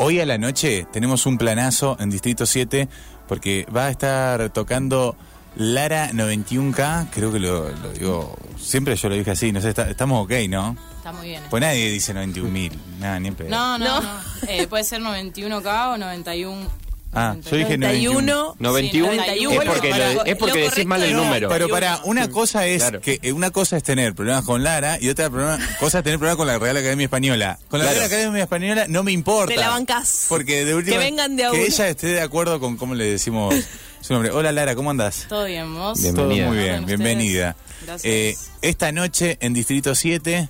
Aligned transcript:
Hoy 0.00 0.20
a 0.20 0.26
la 0.26 0.38
noche 0.38 0.86
tenemos 0.92 1.26
un 1.26 1.38
planazo 1.38 1.96
en 2.00 2.10
Distrito 2.10 2.46
7 2.46 2.88
porque 3.26 3.66
va 3.74 3.86
a 3.86 3.90
estar 3.90 4.50
tocando 4.50 5.16
Lara 5.56 6.10
91K, 6.12 7.08
creo 7.10 7.32
que 7.32 7.40
lo, 7.40 7.68
lo 7.70 7.92
digo, 7.92 8.36
siempre 8.56 8.94
yo 8.94 9.08
lo 9.08 9.16
dije 9.16 9.32
así, 9.32 9.50
no 9.50 9.60
sé, 9.60 9.70
está- 9.70 9.90
estamos 9.90 10.24
ok, 10.24 10.32
¿no? 10.48 10.76
Está 10.98 11.12
muy 11.12 11.28
bien. 11.28 11.42
Pues 11.50 11.60
nadie 11.60 11.90
dice 11.90 12.14
91.000, 12.14 12.72
nada, 13.00 13.18
ni 13.18 13.28
en 13.28 13.34
pedo. 13.34 13.48
No, 13.50 13.76
no, 13.78 13.84
No. 13.86 14.00
no. 14.00 14.20
Eh, 14.48 14.66
puede 14.68 14.84
ser 14.84 15.00
91K 15.00 15.94
o 15.94 15.98
91. 15.98 16.68
Ah, 17.12 17.36
yo 17.50 17.56
dije 17.56 17.78
91. 17.78 18.56
91, 18.58 19.14
91. 19.14 19.62
es 19.62 19.68
porque, 19.68 19.88
lo- 19.90 20.24
es 20.26 20.36
porque 20.36 20.58
decís 20.60 20.84
mal 20.86 21.02
el 21.02 21.14
número. 21.14 21.48
Pero 21.48 21.68
para, 21.68 22.00
una 22.04 22.28
cosa 22.28 22.66
es 22.66 22.82
Claro. 22.82 23.00
que 23.00 23.18
eh, 23.22 23.32
una 23.32 23.50
cosa 23.50 23.78
es 23.78 23.82
tener 23.82 24.14
problemas 24.14 24.44
con 24.44 24.62
Lara 24.62 24.98
y 25.00 25.08
otra 25.08 25.30
problema- 25.30 25.58
cosa 25.80 25.98
es 25.98 26.04
tener 26.04 26.18
problemas 26.18 26.36
con 26.36 26.46
la 26.46 26.58
Real 26.58 26.76
Academia 26.76 27.04
Española. 27.04 27.58
Con 27.68 27.78
la 27.80 27.86
Claro. 27.86 27.98
Real 28.00 28.12
Academia 28.12 28.42
Española 28.42 28.86
no 28.88 29.02
me 29.02 29.12
importa. 29.12 29.54
Te 29.54 29.58
la 29.60 29.70
bancás. 29.70 30.26
Porque 30.28 30.64
de 30.66 30.74
última 30.74 30.98
Que 30.98 31.02
vengan 31.04 31.34
de 31.36 31.46
a 31.46 31.50
que 31.50 31.64
ella 31.66 31.88
esté 31.88 32.08
de 32.08 32.20
acuerdo 32.20 32.60
con 32.60 32.76
cómo 32.76 32.94
le 32.94 33.04
decimos 33.06 33.54
su 34.02 34.12
nombre. 34.12 34.30
Hola 34.30 34.52
Lara, 34.52 34.74
¿cómo 34.74 34.90
andás? 34.90 35.26
Todo 35.28 35.46
bien, 35.46 35.74
vos. 35.74 36.00
Bien. 36.00 36.14
Todo 36.14 36.28
Bienvenida. 36.28 36.48
muy 36.54 36.58
bien, 36.62 36.86
bienvenida. 36.86 37.56
Gracias. 37.86 38.04
Eh, 38.04 38.36
esta 38.60 38.92
noche 38.92 39.38
en 39.40 39.54
Distrito 39.54 39.94
7, 39.94 40.48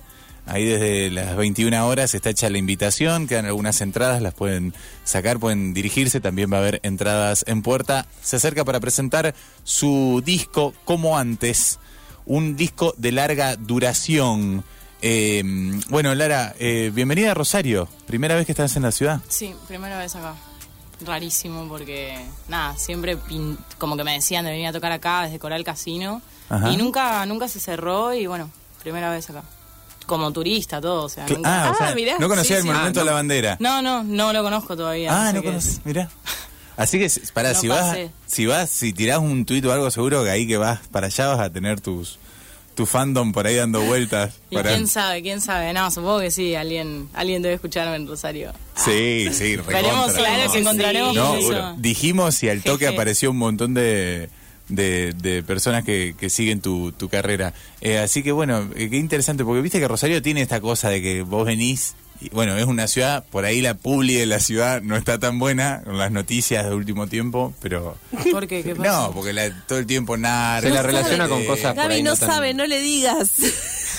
ahí 0.49 0.65
desde 0.65 1.09
las 1.11 1.35
21 1.35 1.87
horas 1.87 2.13
está 2.15 2.29
hecha 2.29 2.49
la 2.49 2.57
invitación, 2.57 3.27
quedan 3.27 3.45
algunas 3.45 3.79
entradas, 3.81 4.21
las 4.21 4.33
pueden 4.33 4.73
sacar, 5.03 5.39
pueden 5.39 5.73
dirigirse, 5.73 6.19
también 6.19 6.51
va 6.51 6.57
a 6.57 6.59
haber 6.61 6.79
entradas 6.83 7.43
en 7.47 7.61
puerta. 7.61 8.05
Se 8.21 8.35
acerca 8.37 8.65
para 8.65 8.79
presentar 8.79 9.33
su 9.63 10.21
disco 10.25 10.73
como 10.85 11.17
antes, 11.17 11.79
un 12.25 12.55
disco 12.55 12.93
de 12.97 13.11
larga 13.11 13.55
duración. 13.55 14.63
Eh, 15.01 15.41
bueno, 15.89 16.13
Lara, 16.15 16.53
eh, 16.59 16.91
bienvenida 16.93 17.31
a 17.31 17.33
Rosario, 17.33 17.87
primera 18.05 18.35
vez 18.35 18.45
que 18.45 18.51
estás 18.51 18.75
en 18.75 18.83
la 18.83 18.91
ciudad. 18.91 19.21
Sí, 19.29 19.55
primera 19.67 19.97
vez 19.97 20.15
acá. 20.15 20.35
Rarísimo 21.05 21.65
porque, 21.69 22.19
nada, 22.49 22.75
siempre 22.77 23.15
pin- 23.17 23.57
como 23.77 23.95
que 23.95 24.03
me 24.03 24.11
decían 24.13 24.43
de 24.43 24.51
venir 24.51 24.67
a 24.67 24.73
tocar 24.73 24.91
acá 24.91 25.21
desde 25.23 25.39
Coral 25.39 25.63
Casino. 25.63 26.21
Ajá. 26.49 26.71
Y 26.71 26.77
nunca 26.77 27.25
nunca 27.25 27.47
se 27.47 27.61
cerró 27.61 28.13
y 28.13 28.27
bueno, 28.27 28.51
primera 28.83 29.09
vez 29.09 29.29
acá. 29.29 29.43
Como 30.09 30.33
turista, 30.33 30.81
todo, 30.81 31.03
o 31.03 31.09
sea, 31.09 31.25
nunca- 31.27 31.41
Ah, 31.65 31.69
o 31.69 31.73
Ah, 31.73 31.77
sea, 31.87 31.95
mirá. 31.95 32.17
no 32.19 32.27
conocía 32.27 32.55
Sí, 32.55 32.61
el 32.61 32.61
sí. 32.63 32.67
monumento 32.67 32.99
Ah, 32.99 33.03
a 33.03 33.05
la 33.05 33.13
bandera. 33.13 33.57
No, 33.59 33.81
no, 33.81 34.03
no 34.03 34.33
lo 34.33 34.41
conozco 34.43 34.75
todavía. 34.75 35.09
Ah, 35.13 35.27
sé 35.27 35.33
no 35.33 35.41
qué 35.41 35.47
conoces, 35.49 35.71
es. 35.73 35.85
mirá. 35.85 36.09
Así 36.77 36.97
que, 36.97 37.11
para, 37.33 37.53
No 37.53 37.59
si 37.61 37.67
vas, 37.67 37.81
pasé. 37.89 38.11
si 38.25 38.45
vas, 38.47 38.69
si 38.69 38.91
tirás 38.93 39.19
un 39.19 39.45
tuit 39.45 39.63
o 39.65 39.71
algo, 39.71 39.91
seguro 39.91 40.23
que 40.23 40.29
ahí 40.31 40.47
que 40.47 40.57
vas 40.57 40.79
para 40.91 41.07
allá 41.07 41.27
vas 41.27 41.39
a 41.39 41.49
tener 41.51 41.79
tus 41.79 42.17
tu 42.75 42.85
fandom 42.85 43.33
por 43.33 43.45
ahí 43.45 43.55
dando 43.55 43.81
vueltas. 43.81 44.35
Y 44.49 44.55
para- 44.55 44.69
quién 44.69 44.87
sabe, 44.87 45.21
quién 45.21 45.41
sabe. 45.41 45.73
No, 45.73 45.91
supongo 45.91 46.19
que 46.21 46.31
sí, 46.31 46.55
alguien 46.55 47.09
alguien 47.13 47.41
debe 47.41 47.55
escucharme 47.55 47.97
en 47.97 48.07
Rosario. 48.07 48.53
Sí, 48.75 49.27
sí, 49.33 49.57
recontra. 49.57 49.81
Veremos, 49.81 50.13
claro 50.13 50.51
que 50.51 50.59
encontraremos 50.59 51.13
No, 51.15 51.35
eso. 51.35 51.47
bueno, 51.47 51.75
dijimos 51.77 52.41
y 52.43 52.49
al 52.49 52.63
toque 52.63 52.85
Jeje. 52.85 52.93
apareció 52.95 53.31
un 53.31 53.37
montón 53.37 53.73
de, 53.73 54.29
de, 54.69 55.13
de 55.13 55.43
personas 55.43 55.83
que, 55.83 56.15
que 56.17 56.29
siguen 56.29 56.61
tu, 56.61 56.91
tu 56.93 57.09
carrera. 57.09 57.53
Eh, 57.81 57.97
así 57.99 58.23
que 58.23 58.31
bueno, 58.31 58.69
eh, 58.75 58.89
qué 58.89 58.97
interesante, 58.97 59.43
porque 59.43 59.61
viste 59.61 59.79
que 59.79 59.87
Rosario 59.87 60.21
tiene 60.21 60.41
esta 60.41 60.61
cosa 60.61 60.89
de 60.89 61.01
que 61.01 61.21
vos 61.23 61.45
venís, 61.45 61.95
y 62.21 62.29
bueno, 62.29 62.57
es 62.57 62.65
una 62.65 62.87
ciudad, 62.87 63.23
por 63.31 63.45
ahí 63.45 63.61
la 63.61 63.75
publi 63.75 64.15
de 64.15 64.25
la 64.25 64.39
ciudad 64.39 64.81
no 64.81 64.97
está 64.97 65.17
tan 65.19 65.39
buena 65.39 65.81
con 65.85 65.97
las 65.97 66.11
noticias 66.11 66.65
de 66.65 66.75
último 66.75 67.07
tiempo, 67.07 67.53
pero... 67.61 67.97
¿Por 68.31 68.45
qué? 68.47 68.61
¿Qué 68.61 68.75
pasa? 68.75 68.91
No, 68.91 69.11
porque 69.13 69.31
la- 69.33 69.49
todo 69.65 69.79
el 69.79 69.85
tiempo 69.85 70.17
nada. 70.17 70.59
Se 70.61 70.69
la 70.69 70.81
relaciona 70.83 71.27
con 71.29 71.45
cosas 71.45 71.73
por 71.73 71.83
Gaby 71.83 71.93
ahí 71.95 72.03
no, 72.03 72.11
no 72.11 72.17
tan- 72.17 72.29
sabe, 72.29 72.53
no 72.53 72.65
le 72.67 72.81
digas. 72.81 73.39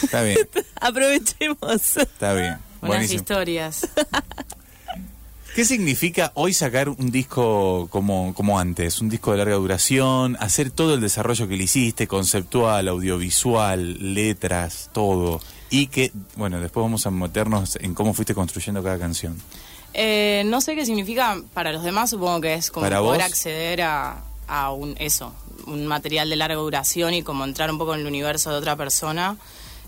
Está 0.02 0.22
bien, 0.22 0.36
Aprovechemos. 0.80 1.96
está 1.96 2.34
bien. 2.34 2.58
Buenas 2.80 2.96
Buenísimo. 2.98 3.20
historias. 3.20 3.88
¿Qué 5.54 5.64
significa 5.64 6.30
hoy 6.34 6.54
sacar 6.54 6.88
un 6.88 7.10
disco 7.10 7.88
como, 7.90 8.32
como 8.34 8.58
antes? 8.60 9.00
Un 9.00 9.08
disco 9.08 9.32
de 9.32 9.38
larga 9.38 9.56
duración, 9.56 10.36
hacer 10.40 10.70
todo 10.70 10.94
el 10.94 11.00
desarrollo 11.00 11.48
que 11.48 11.56
le 11.56 11.64
hiciste, 11.64 12.06
conceptual, 12.06 12.86
audiovisual, 12.88 14.14
letras, 14.14 14.90
todo. 14.92 15.40
Y 15.68 15.88
que, 15.88 16.12
bueno, 16.36 16.60
después 16.60 16.82
vamos 16.84 17.04
a 17.06 17.10
meternos 17.10 17.76
en 17.80 17.94
cómo 17.94 18.14
fuiste 18.14 18.34
construyendo 18.34 18.82
cada 18.82 18.98
canción. 18.98 19.36
Eh, 19.92 20.44
no 20.46 20.60
sé 20.60 20.76
qué 20.76 20.86
significa 20.86 21.36
para 21.52 21.72
los 21.72 21.82
demás, 21.82 22.10
supongo 22.10 22.40
que 22.40 22.54
es 22.54 22.70
como 22.70 22.86
¿Para 22.86 23.00
poder 23.00 23.20
vos? 23.22 23.30
acceder 23.30 23.82
a, 23.82 24.22
a 24.46 24.70
un 24.70 24.94
eso, 25.00 25.34
un 25.66 25.84
material 25.86 26.30
de 26.30 26.36
larga 26.36 26.54
duración 26.56 27.12
y 27.12 27.24
como 27.24 27.44
entrar 27.44 27.72
un 27.72 27.78
poco 27.78 27.94
en 27.94 28.00
el 28.00 28.06
universo 28.06 28.50
de 28.50 28.56
otra 28.56 28.76
persona. 28.76 29.36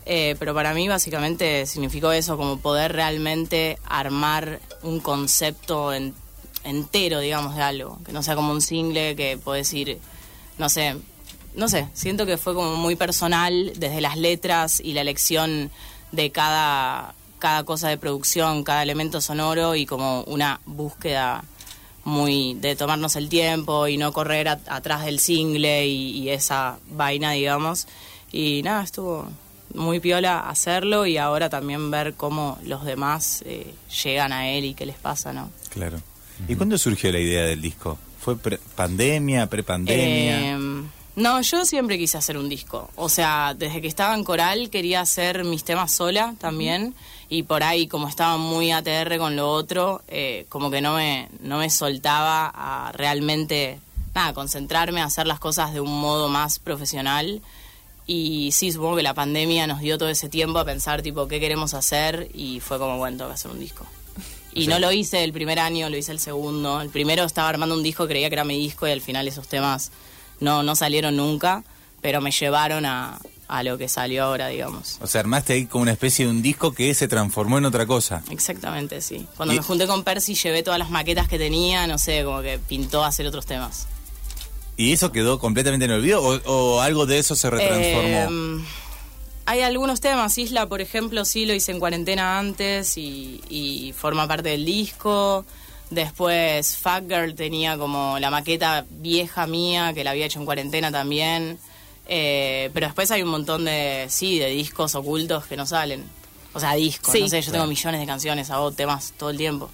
Eh, 0.04 0.34
pero 0.38 0.52
para 0.54 0.74
mí 0.74 0.88
básicamente 0.88 1.64
significó 1.66 2.10
eso, 2.12 2.36
como 2.36 2.58
poder 2.58 2.92
realmente 2.92 3.78
armar 3.84 4.60
un 4.82 4.98
concepto 5.00 5.92
en- 5.92 6.14
entero, 6.64 7.20
digamos, 7.20 7.54
de 7.56 7.62
algo. 7.62 7.98
Que 8.04 8.12
no 8.12 8.22
sea 8.22 8.34
como 8.34 8.52
un 8.52 8.60
single 8.62 9.14
que 9.16 9.38
podés 9.38 9.72
ir, 9.72 9.98
no 10.58 10.68
sé, 10.68 10.96
no 11.54 11.68
sé, 11.68 11.88
siento 11.94 12.26
que 12.26 12.36
fue 12.38 12.54
como 12.54 12.74
muy 12.76 12.96
personal 12.96 13.72
desde 13.76 14.00
las 14.00 14.16
letras 14.16 14.80
y 14.80 14.92
la 14.92 15.02
elección 15.02 15.70
de 16.10 16.30
cada, 16.32 17.14
cada 17.38 17.62
cosa 17.64 17.88
de 17.88 17.98
producción, 17.98 18.64
cada 18.64 18.82
elemento 18.82 19.20
sonoro 19.20 19.74
y 19.76 19.86
como 19.86 20.22
una 20.24 20.60
búsqueda 20.66 21.44
muy 22.04 22.54
de 22.54 22.74
tomarnos 22.74 23.14
el 23.16 23.28
tiempo 23.28 23.86
y 23.86 23.96
no 23.98 24.12
correr 24.12 24.48
atrás 24.48 25.04
del 25.04 25.20
single 25.20 25.86
y, 25.86 26.18
y 26.18 26.30
esa 26.30 26.78
vaina, 26.90 27.32
digamos. 27.32 27.86
Y 28.32 28.62
nada, 28.64 28.82
estuvo 28.82 29.28
muy 29.74 30.00
piola 30.00 30.40
hacerlo 30.48 31.06
y 31.06 31.16
ahora 31.18 31.48
también 31.50 31.90
ver 31.90 32.14
cómo 32.14 32.58
los 32.64 32.84
demás 32.84 33.42
eh, 33.46 33.74
llegan 34.02 34.32
a 34.32 34.48
él 34.50 34.64
y 34.64 34.74
qué 34.74 34.86
les 34.86 34.96
pasa, 34.96 35.32
¿no? 35.32 35.50
Claro. 35.70 36.00
¿Y 36.48 36.54
cuándo 36.56 36.76
surgió 36.78 37.12
la 37.12 37.20
idea 37.20 37.42
del 37.44 37.60
disco? 37.60 37.98
¿Fue 38.20 38.36
pre- 38.36 38.58
pandemia, 38.76 39.46
prepandemia? 39.48 40.54
Eh, 40.54 40.82
no, 41.16 41.40
yo 41.42 41.64
siempre 41.64 41.98
quise 41.98 42.16
hacer 42.18 42.38
un 42.38 42.48
disco. 42.48 42.88
O 42.96 43.08
sea, 43.08 43.54
desde 43.56 43.80
que 43.80 43.86
estaba 43.88 44.14
en 44.14 44.24
coral 44.24 44.70
quería 44.70 45.00
hacer 45.02 45.44
mis 45.44 45.62
temas 45.64 45.92
sola 45.92 46.34
también. 46.38 46.94
Y 47.28 47.42
por 47.44 47.62
ahí, 47.62 47.86
como 47.86 48.08
estaba 48.08 48.36
muy 48.38 48.72
ATR 48.72 49.18
con 49.18 49.36
lo 49.36 49.50
otro, 49.50 50.02
eh, 50.08 50.46
como 50.48 50.70
que 50.70 50.80
no 50.80 50.94
me, 50.94 51.28
no 51.40 51.58
me 51.58 51.68
soltaba 51.70 52.50
a 52.54 52.92
realmente, 52.92 53.78
nada, 54.14 54.32
concentrarme 54.34 55.00
a 55.00 55.04
hacer 55.04 55.26
las 55.26 55.38
cosas 55.38 55.72
de 55.74 55.80
un 55.80 55.98
modo 56.00 56.28
más 56.28 56.58
profesional. 56.58 57.40
Y 58.06 58.50
sí, 58.52 58.72
supongo 58.72 58.96
que 58.96 59.02
la 59.02 59.14
pandemia 59.14 59.66
nos 59.66 59.80
dio 59.80 59.96
todo 59.98 60.08
ese 60.08 60.28
tiempo 60.28 60.58
a 60.58 60.64
pensar, 60.64 61.02
tipo, 61.02 61.28
qué 61.28 61.38
queremos 61.40 61.72
hacer. 61.74 62.28
Y 62.34 62.60
fue 62.60 62.78
como, 62.78 62.98
bueno, 62.98 63.16
tengo 63.16 63.30
que 63.30 63.34
hacer 63.34 63.50
un 63.50 63.60
disco. 63.60 63.86
Y 64.54 64.66
no 64.66 64.78
lo 64.78 64.92
hice 64.92 65.24
el 65.24 65.32
primer 65.32 65.58
año, 65.58 65.88
lo 65.88 65.96
hice 65.96 66.12
el 66.12 66.18
segundo. 66.18 66.80
El 66.82 66.90
primero 66.90 67.24
estaba 67.24 67.48
armando 67.48 67.74
un 67.74 67.82
disco, 67.82 68.06
creía 68.06 68.28
que 68.28 68.34
era 68.34 68.44
mi 68.44 68.58
disco 68.58 68.86
y 68.86 68.90
al 68.90 69.00
final 69.00 69.26
esos 69.28 69.48
temas 69.48 69.92
no, 70.40 70.62
no 70.62 70.76
salieron 70.76 71.16
nunca, 71.16 71.64
pero 72.02 72.20
me 72.20 72.32
llevaron 72.32 72.84
a, 72.84 73.18
a 73.48 73.62
lo 73.62 73.78
que 73.78 73.88
salió 73.88 74.24
ahora, 74.24 74.48
digamos. 74.48 74.98
O 75.00 75.06
sea, 75.06 75.20
armaste 75.20 75.54
ahí 75.54 75.64
como 75.66 75.82
una 75.82 75.92
especie 75.92 76.26
de 76.26 76.30
un 76.32 76.42
disco 76.42 76.72
que 76.74 76.92
se 76.92 77.08
transformó 77.08 77.56
en 77.56 77.64
otra 77.64 77.86
cosa. 77.86 78.22
Exactamente, 78.28 79.00
sí. 79.00 79.26
Cuando 79.38 79.54
Y- 79.54 79.58
me 79.58 79.62
junté 79.62 79.86
con 79.86 80.04
Percy 80.04 80.34
llevé 80.34 80.62
todas 80.62 80.78
las 80.78 80.90
maquetas 80.90 81.28
que 81.28 81.38
tenía, 81.38 81.86
no 81.86 81.96
sé, 81.96 82.22
como 82.24 82.42
que 82.42 82.58
pintó 82.58 83.02
a 83.04 83.06
hacer 83.06 83.26
otros 83.26 83.46
temas. 83.46 83.86
¿Y 84.76 84.92
eso 84.92 85.12
quedó 85.12 85.38
completamente 85.38 85.84
en 85.84 85.90
el 85.92 85.98
olvido 85.98 86.22
o, 86.22 86.34
o 86.50 86.80
algo 86.80 87.06
de 87.06 87.18
eso 87.18 87.34
se 87.36 87.50
retransformó? 87.50 88.58
Eh, 88.60 88.64
hay 89.44 89.60
algunos 89.62 90.00
temas, 90.00 90.38
Isla, 90.38 90.66
por 90.66 90.80
ejemplo, 90.80 91.24
sí 91.24 91.46
lo 91.46 91.54
hice 91.54 91.72
en 91.72 91.80
cuarentena 91.80 92.38
antes 92.38 92.96
y, 92.96 93.40
y 93.48 93.92
forma 93.92 94.26
parte 94.28 94.50
del 94.50 94.64
disco. 94.64 95.44
Después 95.90 96.76
Fat 96.78 97.04
Girl 97.06 97.34
tenía 97.34 97.76
como 97.76 98.18
la 98.18 98.30
maqueta 98.30 98.86
vieja 98.88 99.46
mía, 99.46 99.92
que 99.92 100.04
la 100.04 100.12
había 100.12 100.26
hecho 100.26 100.38
en 100.38 100.46
cuarentena 100.46 100.90
también. 100.90 101.58
Eh, 102.08 102.70
pero 102.72 102.86
después 102.86 103.10
hay 103.10 103.22
un 103.22 103.28
montón 103.28 103.64
de, 103.66 104.06
sí, 104.08 104.38
de 104.38 104.46
discos 104.46 104.94
ocultos 104.94 105.46
que 105.46 105.56
no 105.56 105.66
salen. 105.66 106.02
O 106.54 106.60
sea, 106.60 106.74
discos, 106.74 107.12
Sí. 107.12 107.20
no 107.20 107.28
sé, 107.28 107.42
yo 107.42 107.52
tengo 107.52 107.66
millones 107.66 108.00
de 108.00 108.06
canciones, 108.06 108.50
hago 108.50 108.72
temas 108.72 109.12
todo 109.18 109.30
el 109.30 109.36
tiempo. 109.36 109.70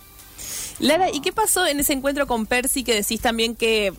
Lara, 0.81 1.11
¿y 1.11 1.21
qué 1.21 1.33
pasó 1.33 1.67
en 1.67 1.81
ese 1.81 1.93
encuentro 1.93 2.27
con 2.27 2.47
Percy 2.47 2.85
que 2.85 2.95
decís 2.95 3.21
también 3.21 3.55
que, 3.57 3.93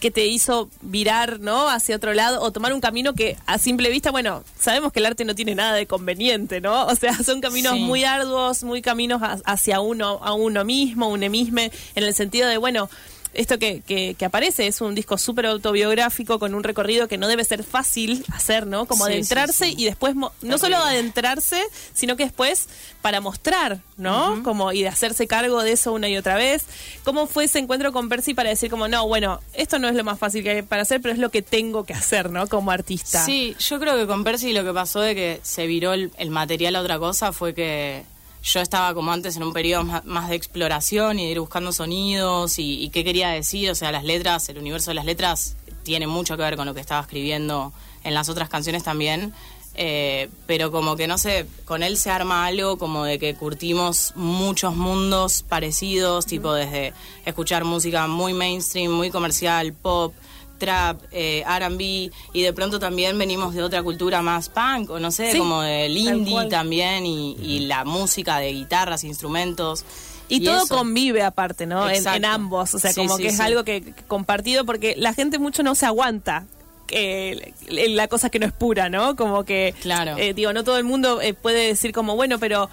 que 0.00 0.10
te 0.10 0.26
hizo 0.26 0.68
virar, 0.82 1.40
¿no? 1.40 1.68
Hacia 1.70 1.96
otro 1.96 2.12
lado 2.12 2.42
o 2.42 2.52
tomar 2.52 2.72
un 2.74 2.80
camino 2.80 3.14
que 3.14 3.36
a 3.46 3.58
simple 3.58 3.88
vista, 3.90 4.10
bueno, 4.10 4.44
sabemos 4.58 4.92
que 4.92 5.00
el 5.00 5.06
arte 5.06 5.24
no 5.24 5.34
tiene 5.34 5.54
nada 5.54 5.72
de 5.74 5.86
conveniente, 5.86 6.60
¿no? 6.60 6.86
O 6.86 6.94
sea, 6.94 7.14
son 7.24 7.40
caminos 7.40 7.72
Sí. 7.74 7.80
muy 7.80 8.04
arduos, 8.04 8.62
muy 8.62 8.82
caminos 8.82 9.22
ha- 9.22 9.38
hacia 9.46 9.80
uno, 9.80 10.20
a 10.22 10.34
uno 10.34 10.64
mismo, 10.64 11.08
un 11.08 11.22
emisme, 11.22 11.72
en 11.94 12.04
el 12.04 12.12
sentido 12.14 12.48
de, 12.48 12.58
bueno, 12.58 12.90
esto 13.36 13.58
que, 13.58 13.80
que, 13.82 14.14
que 14.18 14.24
aparece 14.24 14.66
es 14.66 14.80
un 14.80 14.94
disco 14.94 15.18
súper 15.18 15.46
autobiográfico 15.46 16.38
con 16.38 16.54
un 16.54 16.62
recorrido 16.64 17.06
que 17.08 17.18
no 17.18 17.28
debe 17.28 17.44
ser 17.44 17.62
fácil 17.64 18.24
hacer, 18.32 18.66
¿no? 18.66 18.86
Como 18.86 19.06
Sí, 19.06 19.12
adentrarse 19.12 19.66
sí, 19.66 19.70
sí. 19.76 19.82
y 19.82 19.84
después, 19.84 20.14
mo- 20.14 20.32
no 20.42 20.56
Terrible. 20.56 20.58
solo 20.58 20.76
adentrarse, 20.78 21.62
sino 21.94 22.16
que 22.16 22.24
después 22.24 22.68
para 23.02 23.20
mostrar, 23.20 23.78
¿no? 23.96 24.42
Como 24.42 24.72
y 24.72 24.82
de 24.82 24.88
hacerse 24.88 25.26
cargo 25.26 25.62
de 25.62 25.72
eso 25.72 25.92
una 25.92 26.08
y 26.08 26.16
otra 26.16 26.34
vez. 26.36 26.64
¿Cómo 27.04 27.26
fue 27.26 27.44
ese 27.44 27.58
encuentro 27.60 27.92
con 27.92 28.08
Percy 28.08 28.34
para 28.34 28.48
decir 28.50 28.70
como, 28.70 28.88
no, 28.88 29.06
bueno, 29.06 29.40
esto 29.54 29.78
no 29.78 29.88
es 29.88 29.94
lo 29.94 30.02
más 30.04 30.18
fácil 30.18 30.42
que 30.42 30.50
hay 30.50 30.62
para 30.62 30.82
hacer, 30.82 31.00
pero 31.00 31.12
es 31.14 31.20
lo 31.20 31.30
que 31.30 31.42
tengo 31.42 31.84
que 31.84 31.94
hacer, 31.94 32.30
¿no? 32.30 32.48
Como 32.48 32.70
artista. 32.70 33.24
Sí, 33.24 33.54
yo 33.60 33.78
creo 33.78 33.96
que 33.96 34.06
con 34.06 34.24
Percy 34.24 34.52
lo 34.52 34.64
que 34.64 34.72
pasó 34.72 35.00
de 35.00 35.14
que 35.14 35.40
se 35.42 35.66
viró 35.66 35.92
el, 35.92 36.10
el 36.18 36.30
material 36.30 36.74
a 36.76 36.80
otra 36.80 36.98
cosa 36.98 37.32
fue 37.32 37.54
que 37.54 38.04
yo 38.46 38.60
estaba 38.60 38.94
como 38.94 39.10
antes 39.10 39.36
en 39.36 39.42
un 39.42 39.52
periodo 39.52 39.84
más, 40.04 40.28
de 40.28 40.36
exploración 40.36 41.18
y 41.18 41.24
de 41.24 41.32
ir 41.32 41.40
buscando 41.40 41.72
sonidos 41.72 42.58
y, 42.60 42.80
y 42.82 42.90
qué 42.90 43.02
quería 43.02 43.30
decir. 43.30 43.70
O 43.70 43.74
sea, 43.74 43.90
las 43.90 44.04
letras, 44.04 44.48
el 44.48 44.58
universo 44.58 44.92
de 44.92 44.94
las 44.94 45.04
letras 45.04 45.56
tiene 45.82 46.06
mucho 46.06 46.36
que 46.36 46.44
ver 46.44 46.56
con 46.56 46.66
lo 46.66 46.74
que 46.74 46.80
estaba 46.80 47.00
escribiendo 47.00 47.72
en 48.04 48.14
las 48.14 48.28
otras 48.28 48.48
canciones 48.48 48.84
también. 48.84 49.32
Eh, 49.78 50.30
pero 50.46 50.70
como 50.70 50.96
que 50.96 51.06
no 51.06 51.18
sé, 51.18 51.46
con 51.66 51.82
él 51.82 51.98
se 51.98 52.08
arma 52.08 52.46
algo 52.46 52.78
como 52.78 53.04
de 53.04 53.18
que 53.18 53.34
curtimos 53.34 54.12
muchos 54.14 54.74
mundos 54.74 55.42
parecidos, 55.42 56.24
tipo 56.24 56.54
desde 56.54 56.94
escuchar 57.26 57.64
música 57.64 58.06
muy 58.06 58.32
mainstream, 58.32 58.90
muy 58.90 59.10
comercial, 59.10 59.74
pop, 59.74 60.14
trap, 60.58 61.00
eh, 61.12 61.42
R&B 61.46 62.10
y 62.32 62.42
de 62.42 62.52
pronto 62.52 62.78
también 62.78 63.16
venimos 63.18 63.54
de 63.54 63.62
otra 63.62 63.82
cultura 63.82 64.22
más 64.22 64.48
punk 64.48 64.90
o 64.90 64.98
no 65.00 65.10
sé, 65.10 65.32
Sí, 65.32 65.38
como 65.38 65.62
del 65.62 65.92
tal 65.94 66.16
indie 66.16 66.46
también 66.48 67.06
y, 67.06 67.36
y 67.40 67.60
la 67.66 67.84
música 67.84 68.38
de 68.38 68.52
guitarras, 68.52 69.04
instrumentos. 69.04 69.84
Y, 70.28 70.40
todo 70.44 70.64
eso. 70.64 70.76
convive 70.76 71.22
aparte, 71.22 71.66
¿no? 71.66 71.88
En, 71.88 72.24
ambos. 72.24 72.74
O 72.74 72.78
sea, 72.80 72.92
Sí, 72.92 73.00
como 73.00 73.16
sí, 73.16 73.22
que 73.22 73.28
es 73.28 73.38
algo 73.38 73.62
que, 73.62 73.80
que 73.82 73.92
compartido 74.08 74.64
porque 74.64 74.94
la 74.96 75.14
gente 75.14 75.38
mucho 75.38 75.62
no 75.62 75.74
se 75.76 75.86
aguanta. 75.86 76.46
eh, 76.88 77.52
la 77.68 78.08
cosa 78.08 78.28
que 78.30 78.38
no 78.38 78.46
es 78.46 78.52
pura, 78.52 78.88
¿no? 78.88 79.14
Como 79.16 79.44
que, 79.44 79.74
Claro. 79.82 80.16
eh, 80.18 80.34
digo, 80.34 80.52
no 80.52 80.62
todo 80.64 80.78
el 80.78 80.84
mundo 80.84 81.20
eh, 81.20 81.34
puede 81.34 81.66
decir 81.68 81.92
como, 81.92 82.14
bueno, 82.16 82.38
pero 82.38 82.68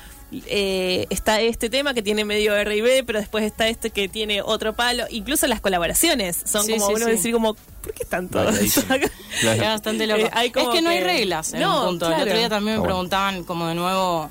eh, 0.47 1.05
está 1.09 1.41
este 1.41 1.69
tema 1.69 1.93
que 1.93 2.01
tiene 2.01 2.25
medio 2.25 2.55
R 2.55 2.75
y 2.75 2.81
B, 2.81 3.03
pero 3.05 3.19
después 3.19 3.43
está 3.43 3.67
este 3.67 3.89
que 3.91 4.07
tiene 4.07 4.41
otro 4.41 4.73
palo. 4.73 5.05
Incluso 5.09 5.47
las 5.47 5.61
colaboraciones 5.61 6.41
son 6.45 6.65
Sí, 6.65 6.73
como 6.73 6.87
sí, 6.87 6.93
uno 6.95 7.05
sí. 7.05 7.11
decir 7.11 7.33
como, 7.33 7.53
¿por 7.53 7.93
qué 7.93 8.03
están 8.03 8.29
todos 8.29 8.47
acá? 8.89 9.09
Es 9.41 9.59
bastante 9.59 10.07
loco. 10.07 10.21
Eh, 10.21 10.29
hay 10.33 10.47
es 10.47 10.67
que 10.67 10.81
no 10.81 10.89
hay 10.89 11.01
reglas 11.01 11.53
en 11.53 11.61
No, 11.61 11.81
un 11.81 11.87
punto. 11.89 12.07
El 12.13 12.21
otro 12.21 12.37
día 12.37 12.49
también 12.49 12.75
me 12.75 12.79
bueno. 12.79 12.93
preguntaban 12.93 13.43
como 13.43 13.67
de 13.67 13.75
nuevo 13.75 14.29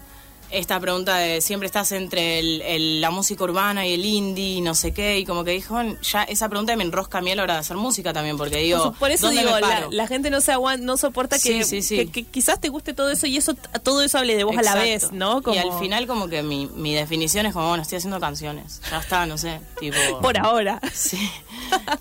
esta 0.52 0.78
pregunta 0.80 1.16
de 1.16 1.40
siempre 1.40 1.66
estás 1.66 1.92
entre 1.92 2.38
el- 2.38 2.62
el- 2.62 3.00
la 3.00 3.10
música 3.10 3.42
urbana 3.44 3.86
y 3.86 3.94
el 3.94 4.04
indie, 4.04 4.60
no 4.60 4.74
sé 4.74 4.92
qué, 4.92 5.18
y 5.18 5.24
como 5.24 5.44
que 5.44 5.52
dijo, 5.52 5.76
ya 6.02 6.22
esa 6.24 6.48
pregunta 6.48 6.76
me 6.76 6.84
enrosca 6.84 7.18
a 7.18 7.20
mí 7.22 7.30
a 7.32 7.36
la 7.36 7.42
hora 7.44 7.54
de 7.54 7.60
hacer 7.60 7.76
música 7.76 8.12
también, 8.12 8.36
porque 8.36 8.58
digo, 8.58 8.92
Por, 8.98 9.10
eso 9.10 9.26
¿dónde 9.26 9.40
digo, 9.42 9.54
me 9.54 9.60
la, 9.60 9.68
paro? 9.68 9.88
la 9.90 10.06
gente 10.06 10.30
no 10.30 10.40
se 10.40 10.52
aguanta, 10.52 10.84
no 10.84 10.96
soporta 10.96 11.36
que, 11.38 11.64
Sí, 11.64 11.64
sí, 11.64 11.82
sí. 11.82 11.96
que- 11.96 12.10
que 12.10 12.22
quizás 12.24 12.60
te 12.60 12.68
guste 12.68 12.92
todo 12.94 13.10
eso 13.10 13.26
y 13.26 13.36
eso 13.36 13.54
todo 13.82 14.02
eso 14.02 14.18
hable 14.18 14.36
de 14.36 14.44
vos 14.44 14.56
a 14.56 14.62
la 14.62 14.74
vez, 14.74 15.10
¿no? 15.12 15.42
Como- 15.42 15.54
Y 15.56 15.58
al 15.58 15.78
final 15.78 16.06
como 16.06 16.28
que 16.28 16.42
mi, 16.42 16.66
mi 16.74 16.94
definición 16.94 17.46
es 17.46 17.52
como, 17.52 17.68
bueno, 17.68 17.82
estoy 17.82 17.98
haciendo 17.98 18.20
canciones, 18.20 18.80
ya 18.90 18.98
está, 19.00 19.26
no 19.26 19.38
sé, 19.38 19.60
tipo... 19.80 19.96
por 20.22 20.36
ahora. 20.38 20.80
Sí, 20.92 21.18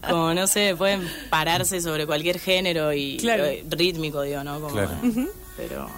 como 0.07 0.33
no 0.33 0.47
sé, 0.47 0.75
pueden 0.77 1.09
pararse 1.29 1.81
sobre 1.81 2.05
cualquier 2.05 2.39
género 2.39 2.93
y 2.93 3.17
Claro. 3.17 3.45
rítmico, 3.69 4.21
digo, 4.21 4.43
¿no? 4.43 4.59
Como, 4.59 4.73
Claro. 4.73 4.91
Pero... 5.57 5.89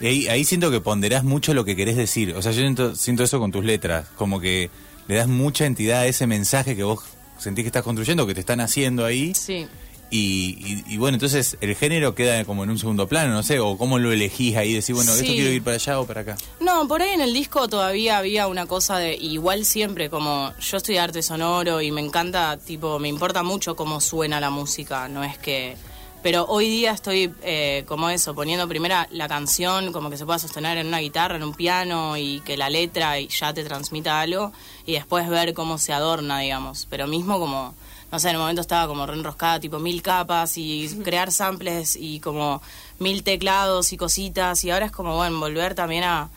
Y 0.00 0.06
ahí, 0.06 0.28
ahí 0.28 0.44
siento 0.44 0.70
que 0.70 0.80
ponderás 0.80 1.24
mucho 1.24 1.52
lo 1.54 1.64
que 1.64 1.76
querés 1.76 1.96
decir. 1.96 2.34
O 2.34 2.42
sea, 2.42 2.52
yo 2.52 2.60
siento, 2.60 2.94
siento 2.96 3.22
eso 3.24 3.38
con 3.38 3.52
tus 3.52 3.64
letras. 3.64 4.08
Como 4.16 4.40
que 4.40 4.70
le 5.08 5.14
das 5.14 5.28
mucha 5.28 5.66
entidad 5.66 6.00
a 6.00 6.06
ese 6.06 6.26
mensaje 6.26 6.74
que 6.76 6.82
vos 6.82 7.00
sentís 7.38 7.64
que 7.64 7.68
estás 7.68 7.82
construyendo, 7.82 8.26
que 8.26 8.34
te 8.34 8.40
están 8.40 8.60
haciendo 8.60 9.04
ahí. 9.04 9.34
Sí, 9.34 9.66
Y, 10.12 10.82
y- 10.88 10.94
y 10.94 10.96
bueno, 10.96 11.14
entonces 11.14 11.56
el 11.60 11.76
género 11.76 12.16
queda 12.16 12.44
como 12.44 12.64
en 12.64 12.70
un 12.70 12.78
segundo 12.80 13.06
plano, 13.06 13.32
no 13.32 13.44
sé, 13.44 13.60
o 13.60 13.78
cómo 13.78 14.00
lo 14.00 14.10
elegís 14.10 14.56
ahí, 14.56 14.72
decís, 14.72 14.92
bueno, 14.92 15.12
esto 15.12 15.24
quiero 15.32 15.50
ir 15.50 15.62
para 15.62 15.76
allá 15.76 16.00
o 16.00 16.04
para 16.06 16.22
acá. 16.22 16.36
No, 16.58 16.88
por 16.88 17.00
ahí 17.00 17.10
en 17.10 17.20
el 17.20 17.32
disco 17.32 17.68
todavía 17.68 18.18
había 18.18 18.48
una 18.48 18.66
cosa 18.66 18.98
de 18.98 19.14
igual 19.14 19.64
siempre 19.64 20.10
como 20.10 20.52
yo 20.60 20.78
estoy 20.78 20.96
de 20.96 21.00
arte 21.00 21.22
sonoro 21.22 21.80
y 21.80 21.92
me 21.92 22.00
encanta, 22.00 22.56
tipo, 22.56 22.98
me 22.98 23.06
importa 23.06 23.44
mucho 23.44 23.76
cómo 23.76 24.00
suena 24.00 24.40
la 24.40 24.50
música, 24.50 25.06
no 25.08 25.22
es 25.22 25.38
que 25.38 25.76
pero 26.22 26.44
hoy 26.46 26.68
día 26.68 26.92
estoy 26.92 27.32
eh, 27.42 27.84
como 27.86 28.10
eso, 28.10 28.34
poniendo 28.34 28.68
primera 28.68 29.08
la 29.10 29.28
canción 29.28 29.92
como 29.92 30.10
que 30.10 30.16
se 30.16 30.26
pueda 30.26 30.38
sostener 30.38 30.78
en 30.78 30.86
una 30.86 30.98
guitarra, 30.98 31.36
en 31.36 31.42
un 31.42 31.54
piano 31.54 32.16
y 32.16 32.40
que 32.40 32.56
la 32.56 32.68
letra 32.68 33.18
y 33.18 33.28
ya 33.28 33.54
te 33.54 33.64
transmita 33.64 34.20
algo 34.20 34.52
y 34.86 34.92
después 34.92 35.28
ver 35.28 35.54
cómo 35.54 35.78
se 35.78 35.92
adorna, 35.92 36.40
digamos, 36.40 36.86
pero 36.90 37.06
mismo 37.06 37.38
como 37.38 37.74
no 38.10 38.18
sé, 38.18 38.30
en 38.30 38.36
un 38.36 38.42
momento 38.42 38.60
estaba 38.60 38.88
como 38.88 39.06
re 39.06 39.14
enroscada, 39.14 39.60
tipo 39.60 39.78
mil 39.78 40.02
capas 40.02 40.58
y 40.58 40.88
crear 41.04 41.30
samples 41.30 41.96
y 41.96 42.20
como 42.20 42.60
mil 42.98 43.22
teclados 43.22 43.92
y 43.92 43.96
cositas. 43.96 44.64
Y 44.64 44.70
ahora 44.70 44.86
es 44.86 44.92
como, 44.92 45.14
bueno, 45.14 45.38
volver 45.38 45.74
también 45.74 46.04
a 46.04 46.28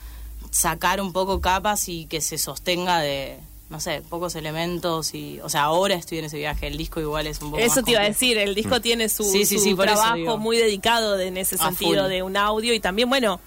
sacar 0.52 1.02
un 1.02 1.12
poco 1.14 1.42
capas 1.42 1.90
y 1.90 2.06
que 2.06 2.22
se 2.22 2.38
sostenga 2.38 3.00
de, 3.00 3.40
no 3.74 3.80
sé, 3.80 4.02
pocos 4.08 4.36
elementos. 4.36 5.14
y 5.16 5.40
O 5.42 5.50
sea, 5.50 5.64
ahora 5.64 5.96
estoy 5.96 6.20
en 6.20 6.26
ese 6.26 6.38
viaje, 6.38 6.68
el 6.68 6.78
disco 6.78 7.02
igual 7.02 7.26
es 7.28 7.42
un 7.42 7.50
poco 7.52 7.62
Eso 7.62 7.78
más 7.78 7.86
te 7.86 7.92
iba 7.92 8.02
a 8.02 8.06
decir, 8.06 8.38
el 8.38 8.54
disco 8.56 8.80
tiene 8.82 9.10
su, 9.10 9.24
Sí, 9.24 9.46
sí, 9.46 9.58
su 9.58 9.64
sí, 9.64 9.74
por 9.76 9.88
eso 9.88 9.96
trabajo 9.96 10.38
muy 10.38 10.58
dedicado 10.58 11.18
de- 11.18 11.28
en 11.28 11.38
ese 11.38 11.58
sentido 11.58 12.08
de 12.08 12.22
un 12.24 12.38
audio 12.38 12.74
y 12.74 12.80
también, 12.80 13.10
bueno, 13.10 13.40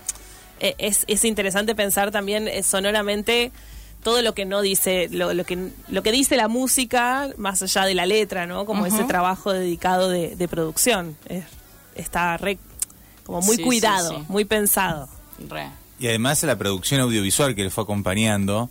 eh, 0.60 0.74
es, 0.78 1.04
es 1.06 1.24
interesante 1.24 1.74
pensar 1.74 2.10
también 2.10 2.48
eh, 2.48 2.62
sonoramente 2.64 3.52
todo 4.02 4.20
lo 4.22 4.34
que 4.34 4.44
no 4.44 4.62
dice, 4.62 5.08
lo, 5.10 5.32
lo 5.34 5.44
que 5.44 5.70
lo 5.88 6.02
que 6.02 6.12
dice 6.12 6.36
la 6.36 6.48
música 6.48 7.30
más 7.36 7.62
allá 7.62 7.84
de 7.84 7.94
la 7.94 8.04
letra, 8.06 8.46
¿no? 8.46 8.64
Como 8.66 8.84
ese 8.86 9.04
trabajo 9.04 9.52
dedicado 9.52 10.08
de, 10.10 10.34
de 10.36 10.48
producción. 10.48 11.16
Es- 11.28 11.44
está 11.94 12.36
re, 12.36 12.58
como 13.24 13.40
muy 13.42 13.56
Sí, 13.56 13.62
sí, 13.62 13.64
cuidado, 13.64 14.10
sí. 14.10 14.24
muy 14.28 14.44
pensado. 14.44 15.08
Re. 15.48 15.68
Y 15.98 16.08
además 16.08 16.42
la 16.42 16.56
producción 16.56 17.00
audiovisual 17.00 17.54
que 17.54 17.62
le 17.64 17.70
fue 17.70 17.84
acompañando, 17.84 18.68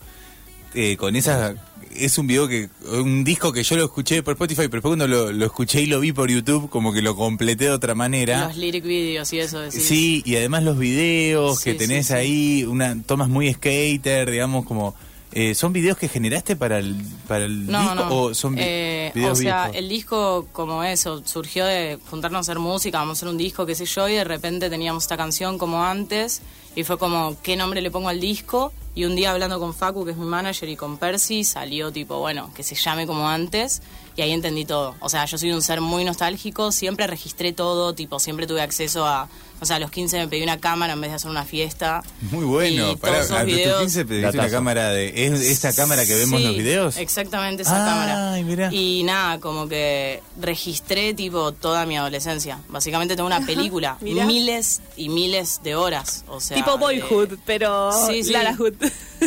eh, 0.76 0.98
con 0.98 1.16
esa... 1.16 1.56
Es 1.96 2.18
un 2.18 2.28
video 2.28 2.46
que, 2.50 2.68
un 2.92 3.24
disco 3.24 3.54
que 3.54 3.64
yo 3.64 3.78
lo 3.78 3.86
escuché 3.86 4.22
por 4.22 4.34
Spotify, 4.34 4.64
pero 4.64 4.82
después 4.82 4.90
cuando 4.98 5.08
lo, 5.08 5.32
lo 5.32 5.46
escuché 5.46 5.82
y 5.82 5.86
lo 5.86 6.02
vi 6.02 6.12
por 6.12 6.30
YouTube, 6.30 6.70
como 6.70 6.92
que 6.92 7.02
lo 7.02 7.16
completé 7.16 7.66
de 7.66 7.72
otra 7.72 7.96
manera. 7.96 8.48
Los 8.50 8.58
lyric 8.58 8.84
videos 8.84 9.32
y 9.32 9.40
eso. 9.40 9.60
decís. 9.62 9.86
Sí, 9.86 10.22
y 10.26 10.36
además 10.36 10.64
los 10.64 10.78
videos 10.78 11.60
Sí, 11.60 11.72
que 11.72 11.76
tenés 11.76 12.08
sí, 12.08 12.14
sí. 12.14 12.20
ahí, 12.20 12.64
una 12.66 13.02
tomas 13.06 13.30
muy 13.30 13.52
skater, 13.54 14.30
digamos, 14.30 14.66
como... 14.66 14.94
eh, 15.32 15.56
¿Son 15.56 15.72
videos 15.72 15.98
que 15.98 16.10
generaste 16.10 16.58
para 16.58 16.80
el, 16.80 16.98
para 17.30 17.46
el 17.46 17.66
No, 17.68 17.80
disco 17.80 17.96
no. 17.96 18.16
o 18.24 18.34
son 18.34 18.56
vi- 18.56 18.62
Eh, 18.66 19.12
videos 19.16 19.40
o 19.40 19.42
sea, 19.42 19.62
viejos? 19.68 19.78
el 19.80 19.88
disco 19.88 20.48
como 20.52 20.84
eso, 20.84 21.22
surgió 21.26 21.66
de 21.66 21.98
juntarnos 22.10 22.40
a 22.40 22.42
hacer 22.42 22.60
música, 22.60 22.98
vamos 22.98 23.18
a 23.18 23.20
hacer 23.20 23.30
un 23.30 23.38
disco, 23.38 23.66
qué 23.66 23.74
sé 23.76 23.86
yo, 23.86 24.10
y 24.10 24.16
de 24.16 24.26
repente 24.26 24.70
teníamos 24.70 25.04
esta 25.06 25.16
canción 25.16 25.58
como 25.58 25.82
antes, 25.86 26.42
y 26.76 26.84
fue 26.84 26.98
como, 26.98 27.38
¿qué 27.42 27.56
nombre 27.56 27.80
le 27.82 27.90
pongo 27.90 28.10
al 28.10 28.20
disco? 28.20 28.74
Y 28.96 29.04
un 29.04 29.16
día 29.16 29.32
hablando 29.32 29.60
con 29.60 29.74
Facu, 29.74 30.06
que 30.06 30.12
es 30.12 30.18
mi 30.18 30.26
manager, 30.26 30.70
y 30.70 30.78
con 30.78 30.98
Percy, 30.98 31.44
salió 31.44 31.92
tipo, 31.92 32.20
bueno, 32.20 32.50
que 32.56 32.64
se 32.64 32.76
llame 32.76 33.06
como 33.06 33.28
antes, 33.30 33.82
y 34.16 34.22
ahí 34.22 34.32
entendí 34.32 34.66
todo. 34.66 34.96
O 35.00 35.10
sea, 35.10 35.26
yo 35.26 35.38
soy 35.38 35.52
un 35.52 35.62
ser 35.62 35.82
muy 35.82 36.04
nostálgico, 36.06 36.72
siempre 36.72 37.08
registré 37.08 37.54
todo, 37.54 37.94
tipo, 37.94 38.20
siempre 38.20 38.48
tuve 38.48 38.62
acceso 38.62 39.06
a... 39.06 39.28
O 39.62 39.66
sea, 39.66 39.78
a 39.78 39.80
los 39.80 39.90
15 39.90 40.18
me 40.18 40.28
pedí 40.28 40.44
una 40.44 40.60
cámara 40.60 40.94
en 40.94 41.02
vez 41.02 41.12
de 41.12 41.16
hacer 41.16 41.32
una 41.32 41.46
fiesta. 41.46 42.04
Muy 42.30 42.44
bueno. 42.44 42.92
Y 42.92 42.96
Pará, 42.98 43.14
todos 43.14 43.26
esos 43.28 43.38
a 43.38 43.44
tus 43.46 43.54
videos- 43.54 43.80
15 43.80 44.06
pediste 44.06 44.38
una 44.38 44.50
cámara 44.50 44.90
de... 44.90 45.26
¿Es 45.28 45.40
esa 45.42 45.74
cámara 45.74 46.06
que 46.06 46.14
vemos 46.14 46.34
en 46.34 46.40
Sí, 46.40 46.46
los 46.48 46.58
videos? 46.58 46.98
Exactamente 46.98 47.62
esa 47.64 47.78
Ay, 47.82 47.90
cámara. 47.90 48.44
mirá. 48.44 48.74
Y 48.74 49.04
nada, 49.04 49.40
como 49.40 49.70
que 49.70 50.22
registré 50.42 51.14
tipo 51.14 51.54
toda 51.54 51.86
mi 51.86 51.96
adolescencia. 51.98 52.60
Básicamente 52.68 53.16
tengo 53.16 53.28
una 53.28 53.46
película, 53.46 53.98
mirá. 54.02 54.26
miles 54.26 54.82
y 54.98 55.08
miles 55.08 55.62
de 55.64 55.76
horas. 55.76 56.26
O 56.28 56.42
sea, 56.42 56.58
tipo 56.58 56.72
de- 56.74 56.78
Boyhood, 56.78 57.38
pero 57.46 57.92
Sí, 58.08 58.24
sí. 58.26 58.34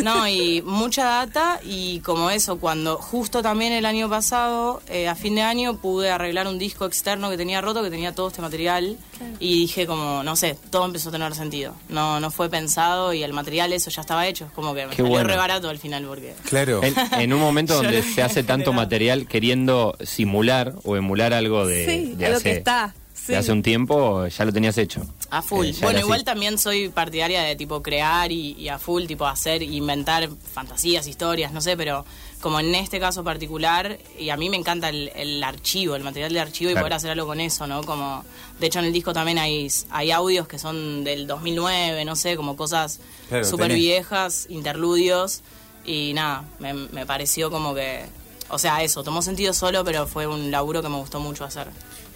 No, 0.03 0.27
y 0.27 0.61
mucha 0.61 1.03
data 1.05 1.59
y 1.63 1.99
como 2.01 2.29
eso, 2.29 2.59
cuando 2.59 2.97
justo 2.97 3.41
también 3.41 3.73
el 3.73 3.85
año 3.85 4.09
pasado, 4.09 4.81
eh, 4.87 5.07
a 5.07 5.15
fin 5.15 5.35
de 5.35 5.41
año, 5.41 5.77
pude 5.77 6.09
arreglar 6.11 6.47
un 6.47 6.57
disco 6.59 6.85
externo 6.85 7.29
que 7.29 7.37
tenía 7.37 7.61
roto, 7.61 7.83
que 7.83 7.89
tenía 7.89 8.13
todo 8.13 8.27
este 8.27 8.41
material 8.41 8.97
y 9.39 9.61
dije 9.61 9.85
como, 9.87 10.23
no 10.23 10.35
sé, 10.35 10.57
todo 10.69 10.85
empezó 10.85 11.09
a 11.09 11.11
tener 11.11 11.33
sentido. 11.35 11.73
No 11.89 12.19
no 12.19 12.31
fue 12.31 12.49
pensado 12.49 13.13
y 13.13 13.23
el 13.23 13.33
material 13.33 13.73
eso 13.73 13.89
ya 13.89 14.01
estaba 14.01 14.27
hecho, 14.27 14.45
es 14.45 14.51
como 14.51 14.73
que 14.73 14.85
me 14.85 14.91
Qué 14.91 14.97
salió 14.97 15.11
bueno. 15.11 15.27
re 15.27 15.35
barato 15.37 15.69
al 15.69 15.79
final 15.79 16.05
porque... 16.05 16.33
Claro. 16.43 16.81
En, 16.83 16.93
en 17.19 17.33
un 17.33 17.39
momento 17.39 17.75
donde 17.81 18.01
lo 18.01 18.03
se 18.03 18.21
hace 18.21 18.43
tanto 18.43 18.73
material 18.73 19.27
queriendo 19.27 19.97
simular 20.03 20.73
o 20.83 20.95
emular 20.95 21.33
algo 21.33 21.65
de, 21.65 21.85
Sí, 21.85 22.13
de 22.15 22.27
hace, 22.27 22.43
que 22.43 22.51
está. 22.51 22.93
Sí. 23.29 23.33
de 23.33 23.37
hace 23.37 23.51
un 23.51 23.61
tiempo, 23.61 24.25
ya 24.27 24.45
lo 24.45 24.51
tenías 24.51 24.77
hecho. 24.77 25.01
A 25.29 25.41
full. 25.41 25.67
Eh, 25.67 25.75
bueno, 25.81 25.99
igual 25.99 26.17
así. 26.17 26.25
también 26.25 26.57
soy 26.57 26.89
partidaria 26.89 27.43
de 27.43 27.55
tipo 27.55 27.81
crear 27.83 28.31
y, 28.31 28.53
y 28.53 28.69
a 28.69 28.79
full, 28.79 29.05
tipo 29.05 29.27
hacer, 29.27 29.61
inventar 29.61 30.29
fantasías, 30.53 31.05
historias, 31.07 31.51
no 31.53 31.61
sé, 31.61 31.77
pero 31.77 32.05
como 32.41 32.59
en 32.59 32.73
este 32.73 32.99
caso 32.99 33.23
particular, 33.23 33.99
y 34.17 34.29
a 34.29 34.37
mí 34.37 34.49
me 34.49 34.57
encanta 34.57 34.89
el, 34.89 35.11
el 35.15 35.43
archivo, 35.43 35.95
el 35.95 36.03
material 36.03 36.33
de 36.33 36.39
archivo 36.39 36.71
y 36.71 36.73
poder 36.73 36.93
hacer 36.93 37.11
algo 37.11 37.27
con 37.27 37.39
eso, 37.39 37.67
¿no? 37.67 37.83
Como, 37.83 38.23
de 38.59 38.67
hecho 38.67 38.79
en 38.79 38.85
el 38.85 38.93
disco 38.93 39.13
también 39.13 39.37
hay, 39.37 39.67
hay 39.91 40.11
audios 40.11 40.47
que 40.47 40.57
son 40.57 41.03
del 41.03 41.27
2009, 41.27 42.05
no 42.05 42.15
sé, 42.15 42.35
como 42.35 42.55
cosas 42.55 42.99
Claro, 43.27 43.45
súper 43.45 43.73
viejas, 43.73 44.47
interludios, 44.49 45.41
y 45.85 46.13
nada, 46.13 46.45
me, 46.59 46.73
me 46.73 47.05
pareció 47.05 47.51
como 47.51 47.75
que, 47.75 48.05
o 48.49 48.57
sea, 48.57 48.83
eso, 48.83 49.03
tomó 49.03 49.21
sentido 49.21 49.53
solo, 49.53 49.83
pero 49.83 50.07
fue 50.07 50.25
un 50.25 50.49
laburo 50.49 50.81
que 50.81 50.89
me 50.89 50.97
gustó 50.97 51.19
mucho 51.19 51.43
hacer. 51.43 51.67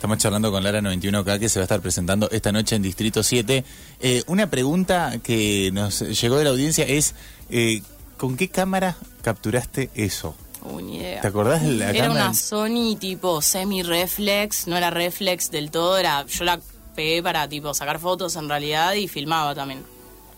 Estamos 0.04 0.18
charlando 0.18 0.52
con 0.52 0.62
Lara 0.62 0.82
91K 0.82 1.40
que 1.40 1.48
se 1.48 1.60
va 1.60 1.62
a 1.62 1.64
estar 1.64 1.80
presentando 1.80 2.30
esta 2.30 2.52
noche 2.52 2.76
en 2.76 2.82
Distrito 2.82 3.24
7. 3.24 3.64
Eh, 4.02 4.22
una 4.28 4.50
pregunta 4.50 5.14
que 5.24 5.70
nos 5.72 6.02
llegó 6.02 6.36
de 6.36 6.44
la 6.44 6.50
audiencia 6.50 6.84
es, 6.84 7.16
eh, 7.50 7.82
¿con 8.18 8.36
qué 8.36 8.50
cámara 8.50 8.98
capturaste 9.22 9.92
eso? 9.96 10.36
Ni 10.82 10.98
idea. 10.98 11.22
¿Te 11.22 11.28
acordás 11.30 11.62
de 11.62 11.72
la 11.72 11.92
Era 11.92 12.08
cámara? 12.08 12.26
una 12.26 12.34
Sony 12.34 12.98
tipo 13.00 13.42
semi-reflex, 13.42 14.68
no 14.68 14.76
era 14.76 14.90
reflex 14.90 15.50
del 15.52 15.72
todo, 15.72 15.98
era 15.98 16.26
yo 16.26 16.44
la 16.44 16.60
pegué 16.98 17.24
para 17.24 17.48
tipo 17.48 17.74
sacar 17.74 17.98
fotos 17.98 18.36
en 18.36 18.50
realidad 18.50 18.96
y 18.96 19.08
filmaba 19.08 19.56
también. 19.56 19.84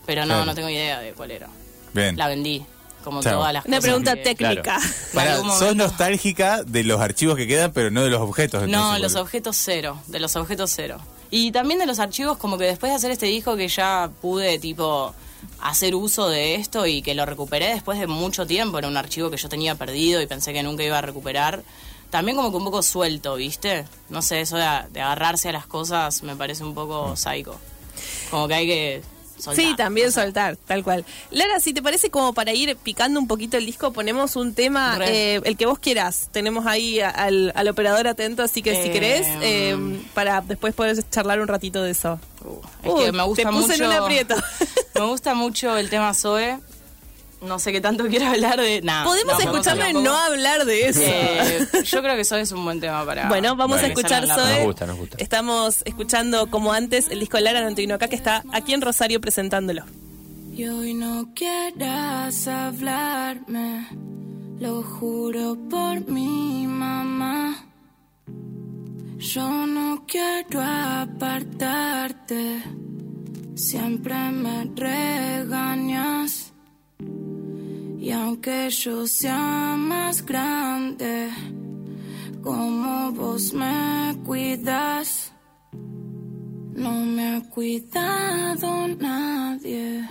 Pero 0.06 0.20
no, 0.22 0.26
Claro. 0.28 0.44
no 0.44 0.54
tengo 0.54 0.70
idea 0.70 1.00
de 1.00 1.12
cuál 1.12 1.32
era. 1.32 1.48
Bien. 1.92 2.16
la 2.16 2.28
vendí. 2.28 2.64
Como 3.06 3.22
Chao. 3.22 3.34
todas 3.38 3.52
las 3.52 3.64
Una 3.66 3.76
cosas 3.76 3.84
pregunta 3.88 4.14
que- 4.16 4.22
técnica. 4.34 4.80
Para, 5.14 5.34
algún 5.34 5.50
sos 5.52 5.60
momento- 5.60 5.84
nostálgica 5.84 6.64
de 6.64 6.82
los 6.82 7.00
archivos 7.00 7.36
que 7.36 7.46
quedan, 7.46 7.72
pero 7.72 7.92
no 7.92 8.02
de 8.02 8.10
los 8.10 8.20
objetos. 8.20 8.62
No, 8.62 8.66
entonces, 8.66 9.00
los 9.00 9.12
porque- 9.12 9.22
objetos 9.22 9.56
cero, 9.56 9.98
de 10.08 10.18
los 10.18 10.34
objetos 10.34 10.72
cero. 10.74 10.98
Y 11.30 11.52
también 11.52 11.78
de 11.78 11.86
los 11.86 12.00
archivos, 12.00 12.36
como 12.36 12.58
que 12.58 12.64
después 12.64 12.90
de 12.90 12.96
hacer 12.96 13.12
este 13.12 13.26
disco 13.26 13.54
que 13.54 13.68
ya 13.68 14.10
pude, 14.20 14.58
tipo, 14.58 15.14
hacer 15.60 15.94
uso 15.94 16.28
de 16.28 16.56
esto 16.56 16.84
y 16.86 17.00
que 17.00 17.14
lo 17.14 17.24
recuperé 17.26 17.68
después 17.68 18.00
de 18.00 18.08
mucho 18.08 18.44
tiempo, 18.44 18.76
era 18.78 18.88
un 18.88 18.96
archivo 18.96 19.30
que 19.30 19.36
yo 19.36 19.48
tenía 19.48 19.76
perdido 19.76 20.20
y 20.20 20.26
pensé 20.26 20.52
que 20.52 20.64
nunca 20.64 20.82
iba 20.82 20.98
a 20.98 21.02
recuperar. 21.02 21.62
También 22.10 22.36
como 22.36 22.50
que 22.50 22.56
un 22.56 22.64
poco 22.64 22.82
suelto, 22.82 23.36
¿viste? 23.36 23.84
No 24.08 24.20
sé, 24.20 24.40
eso 24.40 24.56
de, 24.56 24.66
de 24.92 25.00
agarrarse 25.00 25.50
a 25.50 25.52
las 25.52 25.66
cosas 25.66 26.24
me 26.24 26.34
parece 26.34 26.64
un 26.64 26.74
poco 26.74 27.14
psycho. 27.16 27.56
Como 28.32 28.48
que 28.48 28.54
hay 28.54 28.66
que 28.66 29.02
soltar. 29.38 29.64
Sí, 29.64 29.74
también 29.76 30.12
soltar, 30.12 30.56
tal 30.56 30.82
cual. 30.84 31.04
Lara, 31.30 31.60
si 31.60 31.72
te 31.72 31.82
parece 31.82 32.10
como 32.10 32.32
para 32.32 32.52
ir 32.52 32.76
picando 32.76 33.20
un 33.20 33.26
poquito 33.26 33.56
el 33.56 33.66
disco, 33.66 33.92
ponemos 33.92 34.36
un 34.36 34.54
tema, 34.54 34.98
eh, 35.02 35.40
el 35.44 35.56
que 35.56 35.66
vos 35.66 35.78
quieras. 35.78 36.28
Tenemos 36.32 36.66
ahí 36.66 37.00
al, 37.00 37.52
al 37.54 37.68
operador 37.68 38.06
atento, 38.08 38.42
así 38.42 38.62
que 38.62 38.82
si 38.82 38.88
Eh, 38.88 38.92
querés, 38.92 39.26
eh, 39.42 39.76
para 40.14 40.40
después 40.40 40.74
poder 40.74 40.96
charlar 41.10 41.40
un 41.40 41.48
ratito 41.48 41.82
de 41.82 41.90
eso. 41.90 42.18
Uh, 42.44 42.60
es 42.82 42.92
Uy, 42.92 43.04
que 43.04 43.12
me 43.12 43.22
gusta 43.24 43.42
te 43.42 43.48
puse 43.48 43.68
mucho. 43.68 43.84
en 43.84 43.90
un 43.90 43.92
aprieto. 43.96 44.36
me 44.94 45.04
gusta 45.06 45.34
mucho 45.34 45.76
el 45.76 45.90
tema 45.90 46.14
Zoe. 46.14 46.58
No 47.40 47.58
sé 47.58 47.72
qué 47.72 47.80
tanto 47.80 48.04
quiero 48.08 48.26
hablar 48.26 48.60
de. 48.60 48.82
Nada. 48.82 49.04
Podemos 49.04 49.34
no, 49.34 49.40
escucharlo 49.40 49.84
hablar 49.84 49.92
y 49.92 49.96
un 49.96 50.04
no 50.04 50.16
hablar 50.16 50.64
de 50.64 50.88
eso. 50.88 51.00
Eh, 51.02 51.66
yo 51.84 52.02
creo 52.02 52.16
que 52.16 52.24
Zoe 52.24 52.40
es 52.40 52.52
un 52.52 52.64
buen 52.64 52.80
tema 52.80 53.04
para. 53.04 53.28
Bueno, 53.28 53.56
vamos 53.56 53.82
a 53.82 53.86
escuchar. 53.86 54.26
Zoe. 54.26 54.58
Nos 54.58 54.64
gusta, 54.64 54.86
nos 54.86 54.96
gusta. 54.96 55.16
Estamos 55.18 55.82
escuchando 55.84 56.50
como 56.50 56.72
antes 56.72 57.08
el 57.08 57.20
disco 57.20 57.36
de 57.36 57.44
Lara 57.44 57.60
Nantino 57.60 57.94
acá 57.94 58.08
que 58.08 58.16
está 58.16 58.42
aquí 58.52 58.74
en 58.74 58.80
Rosario 58.80 59.20
presentándolo. 59.20 59.84
Y 60.56 60.66
hoy 60.66 60.94
no 60.94 61.34
quieras 61.34 62.48
hablarme, 62.48 63.86
lo 64.58 64.82
juro 64.82 65.56
por 65.68 66.08
mi 66.08 66.66
mamá. 66.66 67.66
Yo 69.18 69.66
no 69.66 70.04
quiero 70.06 70.62
apartarte, 70.62 72.62
siempre 73.54 74.14
me 74.30 74.64
regañas. 74.74 76.45
Y 78.06 78.12
aunque 78.12 78.70
yo 78.70 79.04
sea 79.04 79.74
más 79.76 80.24
grande, 80.24 81.28
como 82.40 83.10
vos 83.10 83.52
me 83.52 84.16
cuidas, 84.24 85.32
no 85.72 86.92
me 87.04 87.34
ha 87.34 87.40
cuidado 87.50 88.86
nadie. 89.00 90.08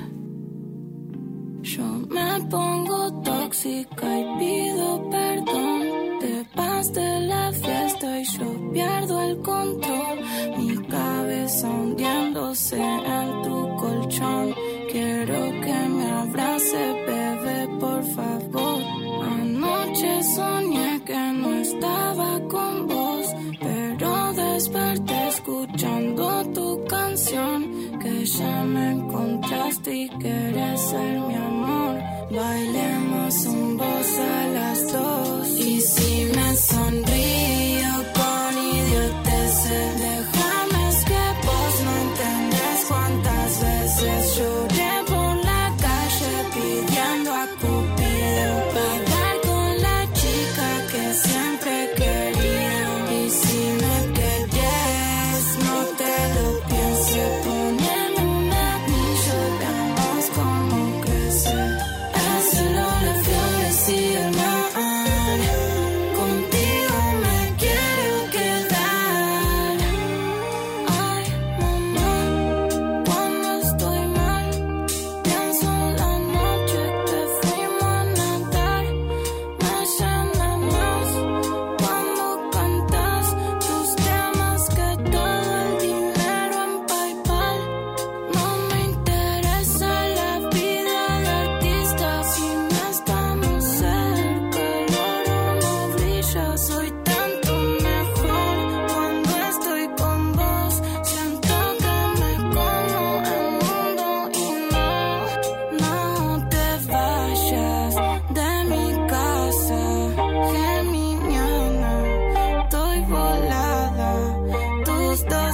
Yo 1.61 1.85
me 2.09 2.45
pongo 2.49 3.21
tóxica 3.21 4.19
y 4.19 4.39
pido 4.39 5.09
perdón. 5.09 5.81
Te 6.19 6.45
vas 6.53 6.91
de 6.91 7.19
la 7.21 7.53
fiesta 7.53 8.19
y 8.19 8.25
yo 8.25 8.71
pierdo 8.73 9.21
el 9.21 9.37
control. 9.37 10.17
Mi 10.57 10.75
cabeza 10.87 11.69
hundiéndose 11.69 12.77
en 12.77 13.41
tu 13.43 13.75
colchón. 13.77 14.53
Quiero 14.91 15.39
que 15.63 15.77
me 15.97 16.09
abrace, 16.23 16.83
bebé, 17.07 17.44
por 17.85 18.03
favor. 18.17 18.81
Anoche 19.39 20.11
soñé 20.35 20.91
que 21.09 21.23
no 21.41 21.49
estaba 21.65 22.29
con 22.53 22.87
vos, 22.87 23.25
pero 23.65 24.11
desperté 24.33 25.17
escuchando 25.35 26.23
tu 26.57 26.67
canción. 26.95 27.57
Que 28.01 28.25
ya 28.37 28.55
me 28.73 28.85
encontraste 28.97 29.91
y 30.03 30.09
quieres 30.21 30.81
ser 30.91 31.13
mi 31.27 31.35
amor. 31.51 31.93
Bailemos 32.39 33.45
un 33.45 33.77
voz 33.77 34.09
a 34.33 34.47
las 34.57 34.79
dos. 34.93 35.04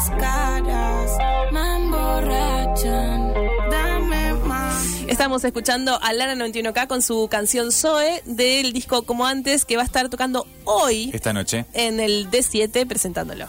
Caras 0.10 1.12
me 1.52 1.76
emborrachan. 1.76 3.34
Dame 3.70 4.34
más. 4.46 4.84
Estamos 5.08 5.44
escuchando 5.44 6.00
a 6.02 6.14
Lara 6.14 6.36
91K 6.36 6.88
con 6.88 7.02
su 7.02 7.28
canción 7.30 7.72
Zoe 7.72 8.24
del 8.26 8.74
disco 8.74 9.04
Como 9.04 9.28
Antes 9.28 9.66
que 9.66 9.76
va 9.76 9.84
a 9.84 9.86
estar 9.86 10.10
tocando 10.10 10.48
hoy 10.64 11.12
Esta 11.14 11.34
noche. 11.34 11.66
en 11.74 12.00
el 12.00 12.30
D7 12.32 12.88
presentándolo. 12.88 13.46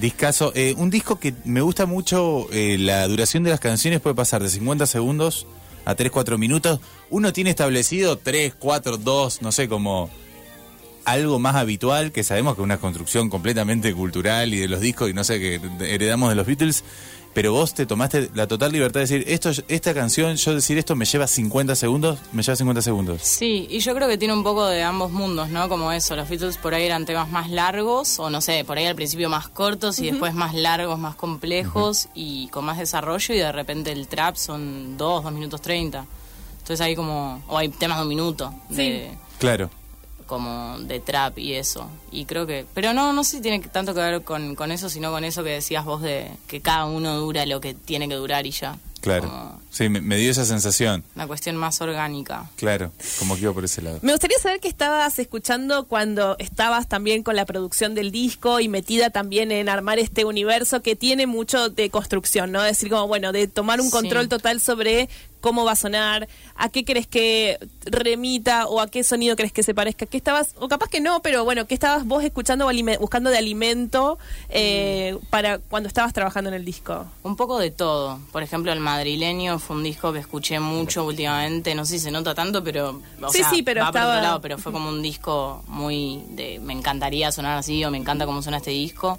Discaso. 0.00 0.52
Eh, 0.54 0.74
un 0.78 0.88
disco 0.88 1.18
que 1.18 1.34
me 1.44 1.60
gusta 1.60 1.84
mucho, 1.84 2.46
eh, 2.52 2.78
la 2.78 3.06
duración 3.08 3.42
de 3.42 3.50
las 3.50 3.60
canciones 3.60 4.00
puede 4.00 4.14
pasar 4.16 4.42
de 4.42 4.48
50 4.48 4.86
segundos 4.86 5.46
a 5.84 5.94
3, 5.94 6.10
4 6.10 6.38
minutos. 6.38 6.80
Uno 7.10 7.32
tiene 7.32 7.50
establecido 7.50 8.16
3, 8.16 8.54
4, 8.58 8.96
2, 8.96 9.42
no 9.42 9.52
sé, 9.52 9.68
como 9.68 10.08
algo 11.04 11.38
más 11.38 11.56
habitual, 11.56 12.12
que 12.12 12.24
sabemos 12.24 12.54
que 12.54 12.62
es 12.62 12.64
una 12.64 12.78
construcción 12.78 13.30
completamente 13.30 13.92
cultural 13.94 14.52
y 14.54 14.58
de 14.58 14.68
los 14.68 14.80
discos 14.80 15.10
y 15.10 15.14
no 15.14 15.24
sé, 15.24 15.38
que 15.38 15.60
heredamos 15.80 16.28
de 16.30 16.34
los 16.34 16.46
Beatles. 16.46 16.84
Pero 17.32 17.52
vos 17.52 17.74
te 17.74 17.86
tomaste 17.86 18.28
la 18.34 18.48
total 18.48 18.72
libertad 18.72 18.98
de 18.98 19.06
decir, 19.06 19.24
esto, 19.28 19.52
esta 19.68 19.94
canción, 19.94 20.34
yo 20.34 20.52
decir 20.52 20.78
esto 20.78 20.96
me 20.96 21.04
lleva 21.04 21.28
50 21.28 21.76
segundos, 21.76 22.18
me 22.32 22.42
lleva 22.42 22.56
50 22.56 22.82
segundos. 22.82 23.22
Sí, 23.22 23.68
y 23.70 23.78
yo 23.78 23.94
creo 23.94 24.08
que 24.08 24.18
tiene 24.18 24.34
un 24.34 24.42
poco 24.42 24.66
de 24.66 24.82
ambos 24.82 25.12
mundos, 25.12 25.48
¿no? 25.48 25.68
Como 25.68 25.92
eso, 25.92 26.16
los 26.16 26.28
Beatles 26.28 26.56
por 26.56 26.74
ahí 26.74 26.86
eran 26.86 27.06
temas 27.06 27.30
más 27.30 27.48
largos, 27.48 28.18
o 28.18 28.30
no 28.30 28.40
sé, 28.40 28.64
por 28.64 28.78
ahí 28.78 28.86
al 28.86 28.96
principio 28.96 29.28
más 29.28 29.48
cortos 29.48 30.00
y 30.00 30.10
después 30.10 30.34
más 30.34 30.54
largos, 30.54 30.98
más 30.98 31.14
complejos 31.14 32.08
y 32.14 32.48
con 32.48 32.64
más 32.64 32.78
desarrollo, 32.78 33.32
y 33.32 33.38
de 33.38 33.52
repente 33.52 33.92
el 33.92 34.08
trap 34.08 34.34
son 34.34 34.96
dos, 34.96 35.22
dos 35.22 35.32
minutos 35.32 35.62
treinta. 35.62 36.06
Entonces 36.58 36.80
hay 36.80 36.96
como, 36.96 37.44
o 37.46 37.56
hay 37.56 37.68
temas 37.68 37.98
de 37.98 38.02
un 38.02 38.08
minuto, 38.08 38.52
de, 38.70 39.16
Claro. 39.38 39.70
Como 40.30 40.78
de 40.78 41.00
trap 41.00 41.38
y 41.38 41.52
eso. 41.54 41.90
Y 42.12 42.24
creo 42.24 42.46
que, 42.46 42.64
pero 42.72 42.94
no, 42.94 43.12
no 43.12 43.24
sé 43.24 43.36
si 43.38 43.42
tiene 43.42 43.58
tanto 43.58 43.92
que 43.92 44.00
ver 44.00 44.22
con, 44.22 44.54
con 44.54 44.70
eso, 44.72 44.88
sino 44.88 45.10
con 45.10 45.24
eso 45.24 45.42
que 45.44 45.50
decías 45.50 45.84
vos 45.84 46.00
de 46.00 46.30
que 46.46 46.60
cada 46.62 46.86
uno 46.86 47.16
dura 47.18 47.44
lo 47.44 47.60
que 47.60 47.74
tiene 47.74 48.08
que 48.08 48.14
durar 48.14 48.46
y 48.46 48.52
ya. 48.52 48.78
Claro. 49.00 49.28
Como 49.28 49.60
Sí, 49.70 49.88
me, 49.88 50.00
me 50.02 50.16
dio 50.18 50.30
esa 50.30 50.44
sensación. 50.44 51.02
una 51.14 51.26
cuestión 51.26 51.56
más 51.56 51.80
orgánica. 51.80 52.50
Claro, 52.56 52.92
como 53.18 53.34
que 53.34 53.42
iba 53.42 53.52
por 53.54 53.64
ese 53.64 53.80
lado. 53.82 53.98
Me 54.02 54.12
gustaría 54.12 54.38
saber 54.38 54.60
qué 54.60 54.68
estabas 54.68 55.18
escuchando 55.18 55.86
cuando 55.86 56.36
estabas 56.38 56.86
también 56.88 57.22
con 57.22 57.34
la 57.34 57.46
producción 57.46 57.94
del 57.94 58.10
disco 58.12 58.60
y 58.60 58.68
metida 58.68 59.08
también 59.10 59.52
en 59.52 59.68
armar 59.70 59.98
este 59.98 60.24
universo 60.26 60.82
que 60.82 60.96
tiene 60.96 61.26
mucho 61.26 61.70
de 61.70 61.88
construcción, 61.88 62.52
¿no? 62.52 62.60
Es 62.62 62.76
decir, 62.76 62.90
como 62.90 63.06
bueno, 63.08 63.32
de 63.32 63.48
tomar 63.48 63.80
un 63.80 63.86
Sí. 63.86 63.92
control 63.92 64.28
total 64.28 64.60
sobre 64.60 65.08
cómo 65.40 65.64
va 65.64 65.72
a 65.72 65.76
sonar, 65.76 66.28
a 66.56 66.68
qué 66.68 66.84
crees 66.84 67.06
que 67.06 67.58
remita 67.86 68.66
o 68.66 68.80
a 68.80 68.88
qué 68.88 69.02
sonido 69.04 69.36
crees 69.36 69.52
que 69.52 69.62
se 69.62 69.74
parezca, 69.74 70.06
qué 70.06 70.16
estabas, 70.16 70.54
o 70.58 70.68
capaz 70.68 70.88
que 70.88 71.00
no, 71.00 71.20
pero 71.22 71.44
bueno, 71.44 71.66
qué 71.66 71.74
estabas 71.74 72.04
vos 72.06 72.22
escuchando 72.24 72.66
o 72.66 72.70
buscando 73.00 73.30
de 73.30 73.38
alimento 73.38 74.18
eh, 74.48 75.16
para 75.30 75.58
cuando 75.58 75.88
estabas 75.88 76.12
trabajando 76.12 76.48
en 76.50 76.54
el 76.54 76.64
disco. 76.64 77.06
Un 77.22 77.36
poco 77.36 77.58
de 77.58 77.70
todo. 77.70 78.18
Por 78.32 78.42
ejemplo, 78.42 78.72
El 78.72 78.80
Madrileño 78.80 79.58
fue 79.58 79.76
un 79.76 79.82
disco 79.82 80.12
que 80.12 80.18
escuché 80.18 80.60
mucho 80.60 81.04
últimamente. 81.04 81.74
No 81.74 81.84
sé 81.84 81.94
si 81.94 82.00
se 82.04 82.10
nota 82.10 82.34
tanto, 82.34 82.62
pero. 82.62 83.00
o 83.22 83.28
Sí, 83.30 83.38
sea, 83.38 83.50
sí, 83.50 83.62
pero 83.62 83.82
va 83.82 83.92
por 83.92 83.96
estaba- 84.00 84.12
otro 84.14 84.22
lado, 84.22 84.40
pero 84.40 84.58
fue 84.58 84.72
como 84.72 84.88
un 84.88 85.02
disco 85.02 85.62
muy. 85.68 86.22
de 86.30 86.58
Me 86.60 86.72
encantaría 86.72 87.32
sonar 87.32 87.58
así 87.58 87.84
o 87.84 87.90
me 87.90 87.98
encanta 87.98 88.26
cómo 88.26 88.42
suena 88.42 88.58
este 88.58 88.70
disco. 88.70 89.18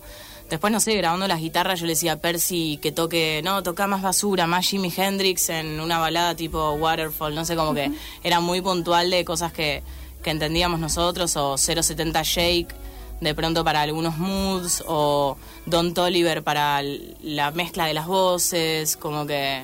Después, 0.52 0.74
no 0.74 0.82
sé, 0.82 0.96
grabando 0.96 1.30
las 1.30 1.40
guitarras, 1.40 1.80
yo 1.80 1.86
le 1.86 1.94
decía 1.94 2.12
a 2.12 2.16
Percy 2.18 2.78
que 2.82 2.92
toque. 2.92 3.40
No, 3.42 3.64
toca 3.64 3.88
más 3.88 4.02
basura, 4.02 4.48
más 4.48 4.68
Jimi 4.68 4.92
Hendrix 4.94 5.48
en 5.48 5.80
una 5.80 5.98
balada 5.98 6.36
tipo 6.36 6.74
Waterfall. 6.74 7.34
No 7.34 7.46
sé, 7.46 7.56
como 7.56 7.74
que 7.74 7.90
era 8.22 8.42
muy 8.42 8.60
puntual 8.60 9.10
de 9.10 9.24
cosas 9.24 9.54
que, 9.54 9.82
que 10.22 10.30
entendíamos 10.30 10.82
nosotros. 10.82 11.38
O 11.38 11.58
070 11.58 12.22
Shake 12.24 12.76
de 13.22 13.34
pronto 13.34 13.64
para 13.64 13.82
algunos 13.82 14.18
moods 14.18 14.84
o 14.88 15.38
Don 15.68 15.94
Toliver 15.94 16.44
para 16.44 16.82
la 17.22 17.52
mezcla 17.52 17.86
de 17.86 17.94
las 17.94 18.08
voces, 18.08 18.98
como 18.98 19.26
que 19.26 19.64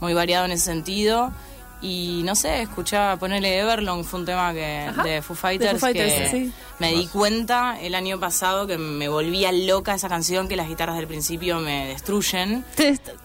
muy 0.00 0.14
variado 0.14 0.46
en 0.46 0.52
ese 0.52 0.64
sentido. 0.64 1.30
Y 1.82 2.22
no 2.24 2.36
sé, 2.36 2.62
escuchaba 2.62 3.16
ponerle 3.16 3.58
Everlong, 3.58 4.04
fue 4.04 4.20
un 4.20 4.26
tema 4.26 4.52
que 4.54 4.86
Ajá, 4.88 5.02
de 5.02 5.20
Foo 5.20 5.34
de 5.34 5.40
Fighters, 5.40 5.70
Foo 5.72 5.80
Fighters, 5.80 6.12
que 6.12 6.30
sí. 6.30 6.52
me 6.78 6.92
di 6.92 7.08
cuenta 7.08 7.76
el 7.80 7.96
año 7.96 8.20
pasado 8.20 8.68
que 8.68 8.78
me 8.78 9.08
volvía 9.08 9.50
loca 9.50 9.92
esa 9.92 10.08
canción, 10.08 10.46
que 10.46 10.54
las 10.54 10.68
guitarras 10.68 10.94
del 10.96 11.08
principio 11.08 11.58
me 11.58 11.88
destruyen. 11.88 12.64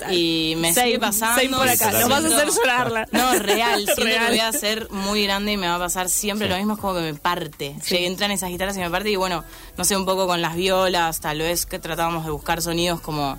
Y 0.10 0.56
me 0.58 0.74
Same, 0.74 0.88
sigue 0.88 1.00
pasando. 1.00 1.58
por 1.58 1.70
acá, 1.70 1.92
nos 1.92 2.10
vas 2.10 2.26
a 2.26 2.28
hacer 2.28 2.50
llorarla. 2.50 3.08
No, 3.12 3.34
real, 3.36 3.82
siento 3.86 4.04
Real. 4.04 4.26
que 4.26 4.30
voy 4.32 4.40
a 4.40 4.52
ser 4.52 4.90
muy 4.90 5.24
grande 5.24 5.52
y 5.52 5.58
me 5.58 5.68
va 5.68 5.76
a 5.76 5.80
pasar 5.80 6.10
siempre 6.10 6.50
lo 6.50 6.58
mismo, 6.58 6.74
es 6.74 6.80
como 6.80 6.96
que 6.96 7.02
me 7.02 7.14
parte. 7.14 7.76
Llegué, 7.88 8.08
entran 8.08 8.32
esas 8.32 8.50
guitarras 8.50 8.76
y 8.78 8.80
me 8.80 8.90
parte 8.90 9.12
y 9.12 9.16
bueno, 9.18 9.44
no 9.78 9.86
sé, 9.86 9.96
un 9.96 10.06
poco 10.06 10.26
con 10.26 10.42
las 10.42 10.56
violas, 10.56 11.20
tal 11.20 11.38
vez 11.38 11.68
que 11.68 11.78
tratábamos 11.78 12.26
de 12.26 12.32
buscar 12.32 12.64
sonidos 12.64 13.02
como 13.02 13.38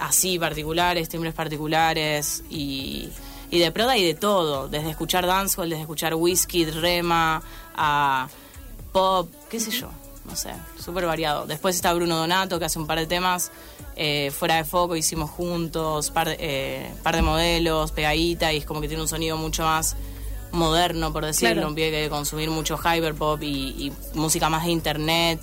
así 0.00 0.36
particulares, 0.38 1.08
timbres 1.08 1.34
particulares 1.34 2.42
y, 2.50 3.08
y 3.50 3.58
de 3.58 3.70
proda 3.72 3.96
y 3.96 4.04
de 4.04 4.14
todo, 4.14 4.68
desde 4.68 4.90
escuchar 4.90 5.26
dancehall, 5.26 5.68
desde 5.70 5.82
escuchar 5.82 6.14
whisky, 6.14 6.64
rema, 6.66 7.42
a 7.76 8.28
pop, 8.92 9.28
qué 9.50 9.58
sé 9.60 9.70
yo, 9.70 9.90
no 10.26 10.36
sé, 10.36 10.50
súper 10.78 11.06
variado. 11.06 11.46
Después 11.46 11.74
está 11.76 11.92
Bruno 11.94 12.16
Donato 12.16 12.58
que 12.58 12.64
hace 12.66 12.78
un 12.78 12.86
par 12.86 12.98
de 12.98 13.06
temas 13.06 13.50
eh, 13.96 14.30
fuera 14.36 14.56
de 14.56 14.64
foco, 14.64 14.96
hicimos 14.96 15.30
juntos, 15.30 16.10
par 16.10 16.28
de, 16.28 16.36
eh, 16.38 16.90
par 17.02 17.16
de 17.16 17.22
modelos, 17.22 17.92
pegadita 17.92 18.52
y 18.52 18.58
es 18.58 18.64
como 18.64 18.80
que 18.80 18.88
tiene 18.88 19.02
un 19.02 19.08
sonido 19.08 19.36
mucho 19.36 19.64
más 19.64 19.96
moderno, 20.52 21.12
por 21.12 21.24
decirlo, 21.26 21.54
Claro. 21.54 21.68
un 21.68 21.74
pibe 21.74 21.90
que 21.90 22.08
consumir 22.08 22.50
mucho 22.50 22.78
hyperpop 22.78 23.42
y, 23.42 23.46
y 23.86 23.92
música 24.14 24.48
más 24.48 24.64
de 24.64 24.70
internet 24.70 25.40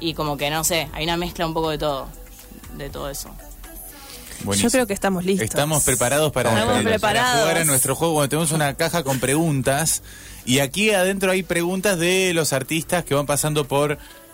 y 0.00 0.14
como 0.14 0.36
que 0.36 0.50
no 0.50 0.64
sé, 0.64 0.88
hay 0.92 1.04
una 1.04 1.16
mezcla 1.16 1.46
un 1.46 1.54
poco 1.54 1.70
de 1.70 1.78
todo, 1.78 2.08
de 2.76 2.88
todo 2.90 3.08
eso. 3.10 3.30
Buenísimo. 4.44 4.68
Yo 4.68 4.72
creo 4.72 4.86
que 4.86 4.92
estamos 4.94 5.24
listos. 5.24 5.44
Estamos 5.44 5.84
preparados 5.84 6.32
para, 6.32 6.50
Estamos 6.50 6.74
para 6.74 6.84
preparados. 6.88 7.40
jugar 7.42 7.58
a 7.58 7.64
nuestro 7.64 7.94
juego. 7.94 8.14
Bueno, 8.14 8.28
tenemos 8.28 8.52
una 8.52 8.74
caja 8.74 9.02
con 9.02 9.20
preguntas 9.20 10.02
y 10.44 10.60
aquí 10.60 10.90
adentro 10.90 11.30
hay 11.32 11.42
preguntas 11.42 11.98
de 11.98 12.32
los 12.34 12.52
artistas 12.52 13.04
que 13.04 13.14
van 13.14 13.26
pasando 13.26 13.66
por 13.66 13.92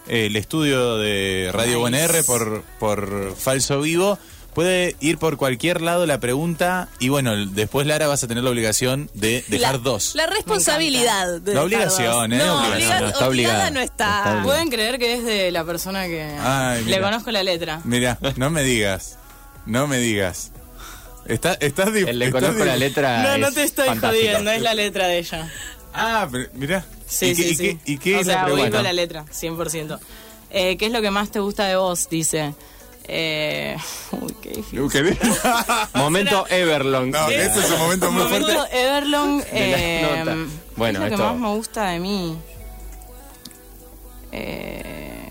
eh, 0.08 0.26
el 0.26 0.36
estudio 0.36 0.96
de 0.98 1.50
Radio 1.52 1.88
Nice. 1.88 2.04
UNR, 2.06 2.24
por, 2.24 2.62
por 2.78 3.34
Falso 3.36 3.80
Vivo. 3.80 4.18
Puede 4.54 4.94
ir 5.00 5.18
por 5.18 5.36
cualquier 5.36 5.80
lado 5.80 6.06
la 6.06 6.20
pregunta 6.20 6.88
y 7.00 7.08
bueno, 7.08 7.34
después 7.46 7.88
Lara 7.88 8.06
vas 8.06 8.22
a 8.22 8.28
tener 8.28 8.44
la 8.44 8.50
obligación 8.50 9.10
de 9.12 9.44
dejar 9.48 9.72
la, 9.74 9.78
dos. 9.80 10.14
La 10.14 10.26
responsabilidad. 10.28 11.40
de 11.40 11.54
La 11.54 11.64
obligación, 11.64 12.30
dos. 12.30 12.38
¿eh? 12.40 12.44
No, 12.44 12.58
Obligación. 12.60 12.70
obligada- 12.70 13.00
No, 13.00 13.08
está 13.08 13.26
obligada 13.26 13.28
obligada. 13.28 13.70
no 13.72 13.80
está. 13.80 14.06
Está 14.18 14.20
obligada. 14.30 14.42
Pueden 14.44 14.70
creer 14.70 14.98
que 15.00 15.14
es 15.14 15.24
de 15.24 15.50
la 15.50 15.64
persona 15.64 16.06
que 16.06 16.22
Ay, 16.40 16.84
le 16.84 17.00
conozco 17.00 17.32
la 17.32 17.42
letra. 17.42 17.80
Mira, 17.82 18.16
no 18.36 18.48
me 18.50 18.62
digas, 18.62 19.18
no 19.66 19.86
me 19.86 19.98
digas. 19.98 20.50
Está, 21.26 21.54
estás 21.54 21.88
El 21.88 22.18
le 22.18 22.26
estás 22.26 22.42
conozco 22.42 22.64
la 22.64 22.76
letra. 22.76 23.22
No, 23.22 23.38
no 23.38 23.48
es 23.48 23.54
te 23.54 23.62
estoy 23.64 23.86
fantástico. 23.88 24.22
jodiendo, 24.24 24.50
es 24.50 24.60
la 24.62 24.74
letra 24.74 25.06
de 25.06 25.18
ella. 25.18 25.50
Ah, 25.94 26.28
pero 26.30 26.48
mira. 26.54 26.84
Sí, 27.06 27.26
¿Y 27.26 27.34
qué, 27.36 27.42
sí, 27.42 27.48
y 27.50 27.54
sí. 27.54 27.62
qué- 27.84 27.92
y 27.92 27.98
qué 27.98 28.16
o 28.16 28.20
es 28.20 28.26
sea, 28.26 28.36
la 28.40 28.44
pregunta? 28.52 28.82
la 28.82 28.92
letra, 28.92 29.24
100%. 29.32 29.98
Eh, 30.50 30.76
¿Qué 30.76 30.86
es 30.86 30.92
lo 30.92 31.00
que 31.02 31.10
más 31.10 31.30
te 31.30 31.38
gusta 31.40 31.66
de 31.66 31.76
vos? 31.76 32.08
Dice. 32.08 32.54
Eh, 33.06 33.76
uy, 34.12 34.34
qué 34.42 34.50
difícil. 34.50 34.80
Momento 35.94 36.46
Everlong. 36.48 37.10
No, 37.10 37.28
este 37.28 37.60
es 37.60 37.70
un 37.70 37.78
momento 37.78 38.10
muy 38.12 38.22
Momento 38.24 38.52
fuerte. 38.52 38.80
Everlong. 38.82 39.38
De 39.52 39.70
la 39.70 39.78
eh. 40.32 40.46
Bueno, 40.76 41.00
¿qué 41.00 41.04
es 41.06 41.10
lo 41.10 41.16
esto- 41.16 41.16
que 41.16 41.22
más 41.32 41.36
me 41.38 41.48
gusta 41.56 41.84
de 41.90 41.98
mí? 42.00 42.36
Eh, 44.32 45.23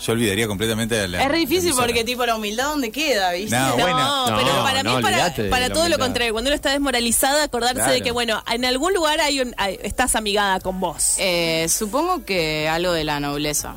Yo 0.00 0.12
olvidaría 0.12 0.46
completamente 0.46 1.08
la. 1.08 1.22
es 1.22 1.28
re 1.28 1.38
difícil 1.38 1.70
la 1.70 1.76
porque, 1.76 2.04
tipo, 2.04 2.24
la 2.24 2.36
humildad, 2.36 2.66
¿dónde 2.68 2.90
queda, 2.92 3.32
viste? 3.32 3.56
No, 3.56 3.68
No, 3.70 3.76
bueno. 3.78 4.24
pero 4.26 4.54
No, 4.54 4.62
para 4.62 4.82
mí 4.84 5.02
para, 5.50 5.70
todo 5.70 5.88
lo 5.88 5.98
contrario. 5.98 6.32
Cuando 6.32 6.48
uno 6.50 6.54
está 6.54 6.70
desmoralizada, 6.70 7.42
acordarse 7.44 7.74
Claro. 7.76 7.92
de 7.92 8.02
que, 8.02 8.10
bueno, 8.12 8.42
en 8.52 8.64
algún 8.64 8.94
lugar 8.94 9.20
hay 9.20 9.40
un, 9.40 9.54
hay- 9.58 9.78
estás 9.82 10.14
amigada 10.14 10.60
con 10.60 10.78
vos. 10.78 11.14
Eh, 11.18 11.66
supongo 11.68 12.24
que 12.24 12.68
algo 12.68 12.92
de 12.92 13.02
la 13.04 13.18
nobleza. 13.18 13.74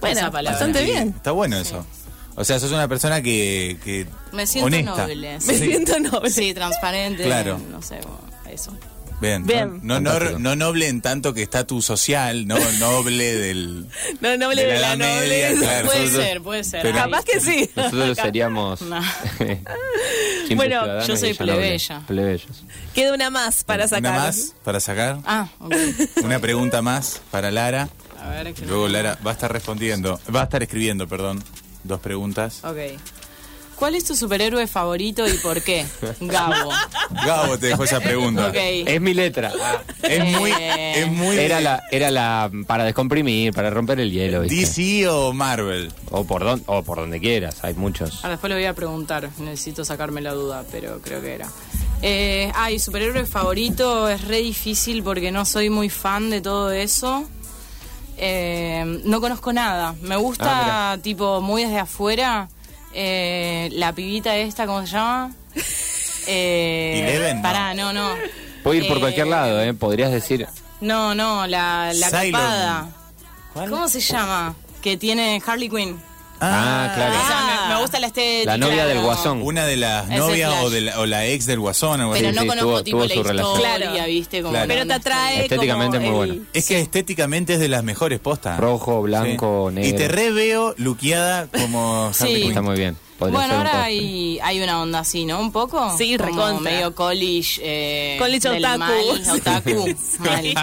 Bueno, 0.00 0.18
Esa 0.20 0.30
palabra. 0.30 0.50
bastante 0.58 0.80
Sí, 0.80 0.84
bien. 0.86 1.14
Está 1.16 1.30
bueno 1.30 1.56
eso. 1.58 1.86
O 2.34 2.44
sea, 2.44 2.58
sos 2.58 2.70
una 2.72 2.86
persona 2.88 3.22
que. 3.22 3.78
que 3.84 4.06
Me 4.32 4.46
siento 4.46 4.66
honesta. 4.66 4.90
noble. 5.06 5.38
Me 5.46 5.54
siento 5.54 5.98
noble. 6.00 6.28
Sí, 6.30 6.52
transparente. 6.54 7.22
Claro. 7.24 7.58
No 7.70 7.80
sé, 7.80 7.98
eso. 8.50 8.72
Bien. 9.20 9.46
Bien. 9.46 9.80
No, 9.82 9.98
no, 9.98 10.10
Fantástico. 10.10 10.38
no 10.40 10.56
noble 10.56 10.88
en 10.88 11.00
tanto 11.00 11.32
que 11.32 11.42
estatus 11.42 11.84
social, 11.86 12.46
no 12.46 12.58
noble 12.78 13.34
del. 13.34 13.86
No, 14.20 14.36
noble 14.36 14.64
De 14.64 14.72
de, 14.74 14.78
la 14.80 14.96
Media, 14.96 15.48
nobleza. 15.50 15.60
claro. 15.60 15.86
Puede 15.86 16.00
nosotros- 16.00 16.24
ser, 16.26 16.42
puede 16.42 16.64
ser. 16.64 16.82
Pero-. 16.82 16.98
Capaz 16.98 17.24
que 17.24 17.40
sí. 17.40 17.70
Nosotros 17.74 18.16
seríamos. 18.18 18.80
Bueno, 20.54 21.04
yo 21.04 21.16
soy 21.16 21.34
plebeya. 21.34 22.02
Plebeyos. 22.06 22.62
Queda 22.94 23.12
una 23.14 23.30
más 23.30 23.64
para 23.64 23.88
sacar. 23.88 24.12
Una 24.12 24.24
más 24.26 24.54
para 24.62 24.78
sacar. 24.80 25.18
Ah, 25.26 25.48
ok. 25.58 25.74
Una 26.24 26.38
pregunta 26.38 26.82
más 26.82 27.20
para 27.30 27.50
Lara. 27.50 27.88
A 28.22 28.28
ver, 28.30 28.54
Luego 28.66 28.86
Lara 28.88 29.18
va 29.26 29.30
a 29.32 29.34
estar 29.34 29.52
respondiendo. 29.52 30.20
Va 30.34 30.42
a 30.42 30.44
estar 30.44 30.62
escribiendo, 30.62 31.08
perdón. 31.08 31.42
Dos 31.84 32.00
preguntas. 32.00 32.60
Ok. 32.64 32.76
¿Cuál 33.76 33.94
es 33.94 34.04
tu 34.04 34.16
superhéroe 34.16 34.66
favorito 34.66 35.28
y 35.28 35.34
por 35.34 35.62
qué? 35.62 35.86
Gabo. 36.20 36.70
Gabo 37.24 37.58
te 37.58 37.66
dejó 37.68 37.84
esa 37.84 38.00
pregunta. 38.00 38.48
Ok. 38.48 38.56
Es 38.56 39.00
mi 39.00 39.12
letra. 39.14 39.52
Es 40.02 40.24
muy. 40.24 40.50
Eh, 40.50 41.00
Es 41.02 41.08
muy. 41.08 41.36
Era 41.38 41.60
la, 41.60 41.82
era 41.90 42.10
la 42.10 42.50
para 42.66 42.84
descomprimir, 42.84 43.52
para 43.52 43.68
romper 43.70 44.00
el 44.00 44.10
hielo, 44.10 44.40
¿viste? 44.40 44.56
DC 44.56 45.08
o 45.08 45.32
Marvel. 45.32 45.92
O 46.10 46.24
por, 46.24 46.42
don, 46.44 46.62
o 46.66 46.82
por 46.82 46.98
donde 46.98 47.20
quieras, 47.20 47.58
hay 47.62 47.74
muchos. 47.74 48.16
Ahora 48.18 48.30
después 48.30 48.48
le 48.48 48.54
voy 48.56 48.64
a 48.66 48.72
preguntar, 48.74 49.28
necesito 49.38 49.84
sacarme 49.84 50.20
la 50.22 50.32
duda, 50.32 50.64
pero 50.72 51.00
creo 51.02 51.20
que 51.20 51.34
era. 51.34 51.48
Eh, 52.02 52.50
ay, 52.54 52.78
superhéroe 52.78 53.26
favorito 53.26 54.08
es 54.08 54.22
re 54.24 54.38
difícil 54.38 55.02
porque 55.02 55.30
no 55.32 55.44
soy 55.44 55.68
muy 55.70 55.88
fan 55.90 56.30
de 56.30 56.40
todo 56.40 56.70
eso. 56.72 57.28
Eh, 58.18 59.00
no 59.04 59.20
conozco 59.20 59.52
nada. 59.52 59.94
Me 60.00 60.16
gusta, 60.16 60.92
Ah, 60.92 60.98
tipo, 61.02 61.40
muy 61.42 61.64
desde 61.64 61.78
afuera, 61.78 62.48
eh, 62.96 63.68
la 63.72 63.92
pibita 63.92 64.34
esta, 64.36 64.66
¿cómo 64.66 64.86
se 64.86 64.92
llama? 64.92 65.32
Eh, 66.28 67.02
Eleven, 67.06 67.36
no. 67.36 67.42
Pará, 67.42 67.72
no, 67.72 67.92
no. 67.92 68.16
Puede 68.64 68.78
ir 68.80 68.88
por 68.88 68.96
Eh, 68.96 69.00
cualquier 69.00 69.28
lado, 69.28 69.62
¿eh? 69.62 69.72
Podrías 69.74 70.10
decir. 70.10 70.44
No, 70.80 71.14
no, 71.14 71.46
la, 71.46 71.92
la 71.94 72.10
Cylon. 72.10 72.32
copada. 72.32 72.88
¿Cómo 73.54 73.86
se 73.88 74.00
llama? 74.00 74.56
Que 74.82 74.96
tiene 74.96 75.40
Harley 75.46 75.68
Quinn. 75.68 76.00
Ah, 76.40 76.92
claro. 76.94 77.12
O 77.14 77.26
sea, 77.26 77.38
Ah. 77.38 77.66
me, 77.68 77.74
me 77.74 77.80
gusta 77.80 77.98
la 78.00 78.06
estética. 78.08 78.52
La 78.52 78.58
novia 78.58 78.86
del 78.86 79.00
Guasón. 79.00 79.42
Una 79.42 79.64
de 79.66 79.76
las 79.76 80.08
novias 80.08 80.52
o, 80.62 80.70
de 80.70 80.80
la, 80.82 81.00
o 81.00 81.06
la 81.06 81.26
ex 81.26 81.46
del 81.46 81.60
guasón. 81.60 82.00
Pero 82.12 82.28
así. 82.28 82.36
no 82.36 82.42
sí, 82.42 82.46
conozco 82.48 82.68
tuvo- 82.70 82.82
tipo 82.84 82.98
tuvo 82.98 83.08
la 83.08 83.14
su 83.14 83.22
relación. 83.22 83.56
historia, 83.56 83.90
Claro. 83.90 84.06
¿viste? 84.08 84.42
Como 84.42 84.52
Claro. 84.52 84.68
Pero 84.68 84.86
te 84.86 84.92
atrae 84.92 85.42
Estéticamente 85.42 85.96
como 85.98 86.10
muy 86.12 86.28
el- 86.28 86.34
bueno. 86.36 86.46
Es 86.52 86.66
que 86.66 86.80
estéticamente 86.80 87.54
es 87.54 87.60
de 87.60 87.68
las 87.68 87.82
mejores 87.84 88.18
postas. 88.20 88.58
Rojo, 88.58 89.02
blanco, 89.02 89.70
negro. 89.72 89.88
Y 89.90 89.92
te 89.94 90.08
reveo 90.08 90.74
luqueada 90.78 91.46
como 91.48 92.10
Sí. 92.12 92.44
Está 92.48 92.62
muy 92.62 92.76
bien. 92.76 92.96
Podría 93.18 93.38
Bueno, 93.38 93.54
ahora 93.56 93.84
hay, 93.84 94.38
hay 94.42 94.60
una 94.62 94.82
onda 94.82 94.98
así, 94.98 95.24
¿no? 95.24 95.40
Un 95.40 95.50
poco. 95.50 95.96
Sí, 95.96 96.16
Como 96.18 96.28
recontra. 96.30 96.70
medio 96.70 96.94
college. 96.94 97.60
Eh, 97.62 98.16
College 98.18 98.48
otaku. 98.48 99.32
otaku. 99.32 99.86
Sí. 99.88 100.54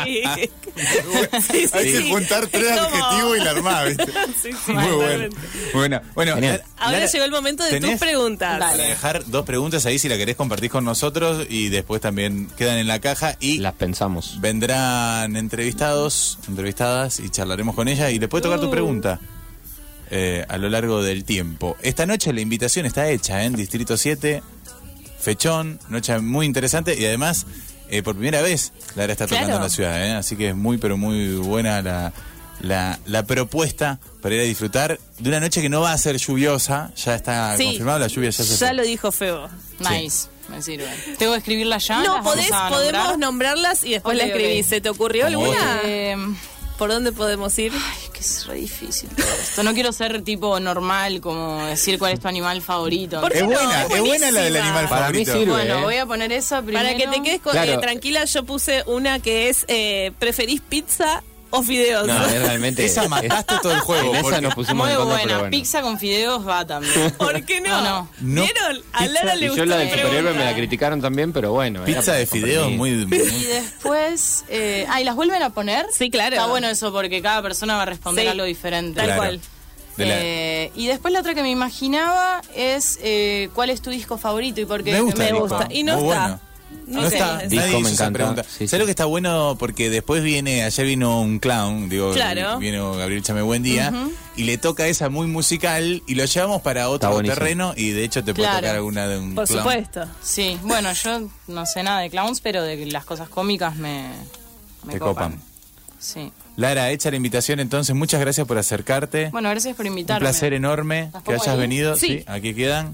Sí, 1.52 1.68
sí, 1.68 1.70
Hay 1.74 1.92
que 1.92 2.10
juntar 2.12 2.48
tres 2.48 2.64
Es 2.72 2.80
como- 2.80 2.96
adjetivos 3.06 3.38
y 3.38 3.40
la 3.44 3.52
armás, 3.52 3.86
¿viste? 3.88 4.06
Sí, 4.42 4.50
sí, 4.66 4.72
Muy 4.74 4.84
bueno. 4.86 5.00
totalmente. 5.00 5.38
Bueno, 5.74 6.02
bueno 6.16 6.36
Genial. 6.36 6.52
Lara- 6.54 6.66
Ahora 6.78 6.92
Lara, 7.00 7.12
llegó 7.12 7.26
el 7.26 7.32
momento 7.32 7.64
de 7.64 7.70
tus 7.72 7.80
¿tenés 7.80 8.00
preguntas. 8.00 8.60
Para 8.60 8.76
dejar 8.78 9.24
dos 9.28 9.46
preguntas 9.46 9.86
ahí 9.86 10.00
si 10.00 10.10
la 10.10 10.18
querés 10.18 10.36
compartir 10.36 10.70
con 10.70 10.84
nosotros 10.86 11.46
y 11.50 11.70
después 11.70 12.02
también 12.02 12.48
quedan 12.58 12.78
en 12.78 12.88
la 12.88 13.00
caja 13.00 13.36
y 13.40 13.60
Las 13.60 13.74
pensamos. 13.74 14.42
vendrán 14.42 15.36
entrevistados, 15.36 16.40
entrevistadas 16.48 17.20
y 17.20 17.30
charlaremos 17.30 17.76
con 17.76 17.88
ella 17.88 18.10
y 18.12 18.20
le 18.20 18.28
puede 18.28 18.44
tocar 18.44 18.60
tu 18.60 18.68
Uh. 18.68 18.72
pregunta 18.72 19.20
eh, 20.12 20.46
a 20.48 20.58
lo 20.58 20.70
largo 20.70 21.02
del 21.04 21.24
tiempo. 21.24 21.76
Esta 21.82 22.06
noche 22.06 22.32
la 22.34 22.42
invitación 22.42 22.86
está 22.86 23.10
hecha 23.10 23.42
¿eh? 23.44 23.46
en 23.46 23.56
Distrito 23.56 23.98
7, 23.98 24.42
Fechón, 25.20 25.80
noche 25.90 26.18
muy 26.20 26.46
interesante 26.46 26.96
y 27.00 27.06
además 27.06 27.46
eh, 27.90 28.04
por 28.04 28.16
primera 28.16 28.42
vez 28.42 28.74
Lara 28.96 29.14
está 29.14 29.26
tocando 29.26 29.48
Claro. 29.48 29.58
en 29.60 29.64
la 29.64 29.70
ciudad, 29.70 30.06
¿eh? 30.06 30.12
así 30.14 30.36
que 30.36 30.50
es 30.50 30.56
muy 30.56 30.78
pero 30.78 30.98
muy 30.98 31.36
buena 31.36 31.82
la, 31.82 32.14
la, 32.62 33.00
la 33.06 33.24
propuesta 33.26 34.00
para 34.22 34.36
ir 34.36 34.42
a 34.42 34.44
disfrutar 34.44 35.00
de 35.20 35.30
una 35.30 35.40
noche 35.40 35.62
que 35.62 35.70
no 35.70 35.82
va 35.82 35.94
a 35.94 35.98
ser 35.98 36.18
lluviosa, 36.18 36.92
ya 36.96 37.16
está 37.16 37.56
Sí. 37.58 37.66
confirmado, 37.66 38.00
la 38.00 38.08
lluvia 38.08 38.30
ya 38.32 38.44
se 38.44 38.52
Ya 38.58 38.68
fue. 38.68 38.74
lo 38.76 38.84
dijo 38.84 39.12
Febo. 39.12 39.48
Nice, 39.80 40.28
me 40.50 40.62
sirve. 40.62 40.88
¿Tengo 41.18 41.32
que 41.34 41.38
escribirla 41.40 41.78
ya? 41.78 41.98
No, 41.98 42.04
¿Las 42.04 42.24
vamos 42.24 42.34
podés, 42.34 42.50
podemos 42.50 42.92
nombrar? 42.94 43.20
nombrarlas 43.20 43.84
y 43.84 43.92
después 43.92 44.16
Ok, 44.18 44.22
la 44.24 44.28
escribís. 44.28 44.66
¿Se 44.68 44.82
te 44.82 44.90
ocurrió 44.90 45.28
alguna? 45.28 45.80
Eh, 45.86 46.16
¿Por 46.78 46.90
dónde 46.90 47.12
podemos 47.12 47.58
ir? 47.60 47.72
ay, 47.74 48.03
es 48.24 48.46
re 48.48 48.56
difícil 48.56 49.10
todo 49.10 49.26
esto. 49.42 49.64
No 49.64 49.74
quiero 49.74 49.92
ser 49.92 50.22
tipo 50.24 50.60
normal, 50.60 51.20
como 51.22 51.66
decir 51.66 52.00
cuál 52.00 52.14
es 52.14 52.20
tu 52.20 52.28
animal 52.28 52.62
favorito. 52.62 53.22
¿Por 53.22 53.32
qué 53.32 53.40
Es 53.40 53.44
no? 53.44 53.50
buena, 53.52 53.84
es 53.84 54.00
buena 54.02 54.32
la 54.32 54.42
del 54.42 54.58
animal 54.58 54.88
Para 54.90 55.10
mí 55.10 55.26
favorito. 55.26 55.34
sirve. 55.34 55.52
Bueno, 55.52 55.80
¿eh? 55.80 55.84
voy 55.84 55.96
a 55.98 56.06
poner 56.06 56.32
esa 56.32 56.62
primero. 56.62 56.86
Para 56.86 56.98
que 56.98 57.08
te 57.08 57.22
quedes 57.22 57.42
con- 57.42 57.52
Claro. 57.54 57.72
eh, 57.74 57.78
tranquila, 57.78 58.26
yo 58.26 58.44
puse 58.44 58.84
una 58.88 59.20
que 59.20 59.50
es 59.50 59.66
eh, 59.68 60.12
¿preferís 60.20 60.62
pizza 60.62 61.24
o 61.56 61.64
fideos? 61.64 62.08
No, 62.08 62.26
es 62.26 62.42
realmente. 62.42 62.84
Esa 62.86 63.08
mataste 63.08 63.56
todo 63.62 63.72
el 63.74 63.80
juego, 63.80 64.16
En 64.16 64.26
esa 64.26 64.42
nos 64.42 64.56
pusimos 64.56 64.86
Muy 64.86 64.92
en 64.92 64.98
contra, 64.98 65.14
buena. 65.16 65.24
pero 65.28 65.40
bueno. 65.40 65.52
Pizza 65.52 65.82
con 65.82 66.00
fideos 66.00 66.48
va 66.48 66.66
también. 66.66 67.12
¿Por 67.18 67.44
qué 67.46 67.62
no? 67.62 67.70
No, 67.82 68.10
no. 68.22 68.42
¿Vieron? 68.44 68.82
A 68.94 69.00
Pizza- 69.00 69.12
Lara 69.14 69.36
le 69.36 69.46
Y 69.46 69.50
gustó 69.50 69.64
yo 69.64 69.70
la 69.70 69.78
del 69.78 69.90
superhéroe 69.92 70.34
me 70.34 70.46
la 70.46 70.56
criticaron 70.56 71.02
también, 71.02 71.32
pero 71.34 71.52
bueno. 71.52 71.86
era 71.86 72.00
Pizza 72.00 72.14
de 72.14 72.26
fideos 72.26 72.72
muy, 72.72 72.90
Y 72.92 73.06
muy- 73.06 73.18
después. 73.46 74.46
Eh, 74.50 74.86
ah, 74.90 75.02
¿y 75.02 75.04
las 75.04 75.16
vuelven 75.16 75.42
a 75.44 75.52
poner? 75.52 75.86
Sí, 75.92 76.10
claro. 76.10 76.36
Está 76.36 76.48
bueno 76.48 76.68
eso 76.70 76.92
porque 76.92 77.22
cada 77.22 77.42
persona 77.42 77.76
va 77.76 77.84
a 77.84 77.86
responder 77.86 78.26
Sí. 78.26 78.30
algo 78.32 78.44
diferente. 78.46 78.96
Tal 78.98 79.06
Claro. 79.06 79.22
cual. 79.22 79.40
de 79.98 80.06
la- 80.08 80.16
Eh, 80.18 80.72
y 80.76 80.88
después 80.88 81.14
la 81.14 81.20
otra 81.20 81.36
que 81.36 81.44
me 81.44 81.52
imaginaba 81.52 82.42
es 82.56 82.98
eh, 83.04 83.50
¿cuál 83.54 83.70
es 83.70 83.80
tu 83.80 83.92
disco 83.92 84.18
favorito? 84.18 84.60
y 84.60 84.66
por 84.66 84.84
qué 84.84 84.92
Me 84.94 85.02
gusta, 85.02 85.20
Me 85.20 85.26
el 85.28 85.34
disco. 85.34 85.48
gusta. 85.50 85.68
Y 85.72 85.84
no 85.84 85.98
Muy 86.00 86.10
está. 86.10 86.20
bueno. 86.22 86.40
No 86.88 87.06
está, 87.08 87.44
nadie 87.44 87.58
me 87.60 87.80
hizo 87.80 87.88
esa 87.90 88.12
pregunta. 88.12 88.44
Sí, 88.44 88.50
¿Sabes 88.68 88.72
sí. 88.72 88.78
lo 88.78 88.86
que 88.86 88.92
está 88.92 89.06
bueno? 89.06 89.56
Porque 89.60 89.90
después 89.90 90.22
viene, 90.24 90.64
ayer 90.64 90.86
vino 90.86 91.22
un 91.22 91.40
clown, 91.40 91.90
digo, 91.90 92.12
Claro. 92.14 92.60
vino 92.60 92.94
Gabriel 92.96 93.24
Chame 93.24 93.42
Buen 93.42 93.64
Día, 93.64 93.92
y 94.36 94.44
le 94.44 94.58
toca 94.58 94.88
esa 94.88 95.10
muy 95.10 95.28
musical 95.28 96.04
y 96.08 96.16
lo 96.16 96.26
llevamos 96.26 96.62
para 96.62 96.90
otro 96.90 97.22
terreno 97.22 97.74
y 97.76 97.90
de 97.92 98.04
hecho 98.04 98.24
te 98.24 98.34
puede 98.34 98.48
tocar 98.50 98.76
alguna 98.76 99.08
de 99.08 99.18
un 99.20 99.36
Por 99.36 99.48
clown. 99.48 99.60
supuesto. 99.64 100.06
Sí, 100.22 100.58
bueno, 100.64 100.92
yo 100.94 101.30
no 101.48 101.66
sé 101.66 101.84
nada 101.84 102.02
de 102.02 102.10
clowns, 102.10 102.42
pero 102.42 102.62
de 102.64 102.86
las 102.88 103.06
cosas 103.06 103.30
cómicas 103.30 103.76
me, 103.76 104.08
me 104.86 104.94
Te 104.94 105.00
copan. 105.00 105.40
Sí. 106.00 106.32
Lara, 106.58 106.92
hecha 106.92 107.10
la 107.10 107.16
invitación 107.18 107.60
entonces, 107.60 107.96
muchas 107.96 108.20
gracias 108.20 108.46
por 108.46 108.58
acercarte. 108.58 109.30
Bueno, 109.32 109.50
gracias 109.50 109.76
por 109.76 109.86
un 109.86 109.94
invitarme. 109.94 110.20
placer 110.20 110.54
enorme 110.54 111.10
¿Las 111.14 111.24
que 111.24 111.32
hayas 111.34 111.48
ahí? 111.48 111.58
venido. 111.58 111.96
Sí. 111.96 112.08
Sí, 112.08 112.24
aquí 112.28 112.54
quedan. 112.54 112.94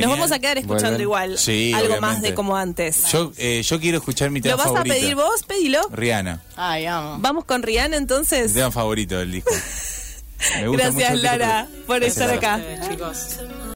Nos 0.00 0.10
vamos 0.10 0.32
a 0.32 0.38
quedar 0.38 0.58
escuchando 0.58 1.00
igual. 1.02 1.38
Sí, 1.38 1.72
algo 1.74 2.00
más 2.00 2.20
de 2.22 2.34
como 2.34 2.56
antes. 2.56 3.04
Yo, 3.12 3.32
eh, 3.38 3.62
yo 3.62 3.80
quiero 3.80 3.98
escuchar 3.98 4.30
mi 4.30 4.40
tema 4.40 4.52
¿Lo 4.52 4.58
vas 4.58 4.66
favorito. 4.68 4.94
a 4.94 4.98
pedir 4.98 5.14
vos? 5.14 5.42
Pedilo. 5.46 5.80
Rihanna, 5.90 6.42
Ay, 6.56 6.86
amo. 6.86 7.16
Vamos 7.20 7.44
con 7.44 7.62
Rihanna 7.62 7.96
mi 7.96 7.96
entonces. 7.96 8.52
tema 8.54 8.70
favorito 8.70 9.16
del 9.18 9.32
disco. 9.32 9.52
Me 10.60 10.68
gusta 10.68 10.90
mucho 10.92 10.98
Gracias 10.98 11.20
Lara 11.22 11.66
pero- 11.70 11.86
por 11.86 12.00
Gracias, 12.00 12.16
estar 12.30 12.36
acá. 12.36 12.60
Chicos. 12.88 13.36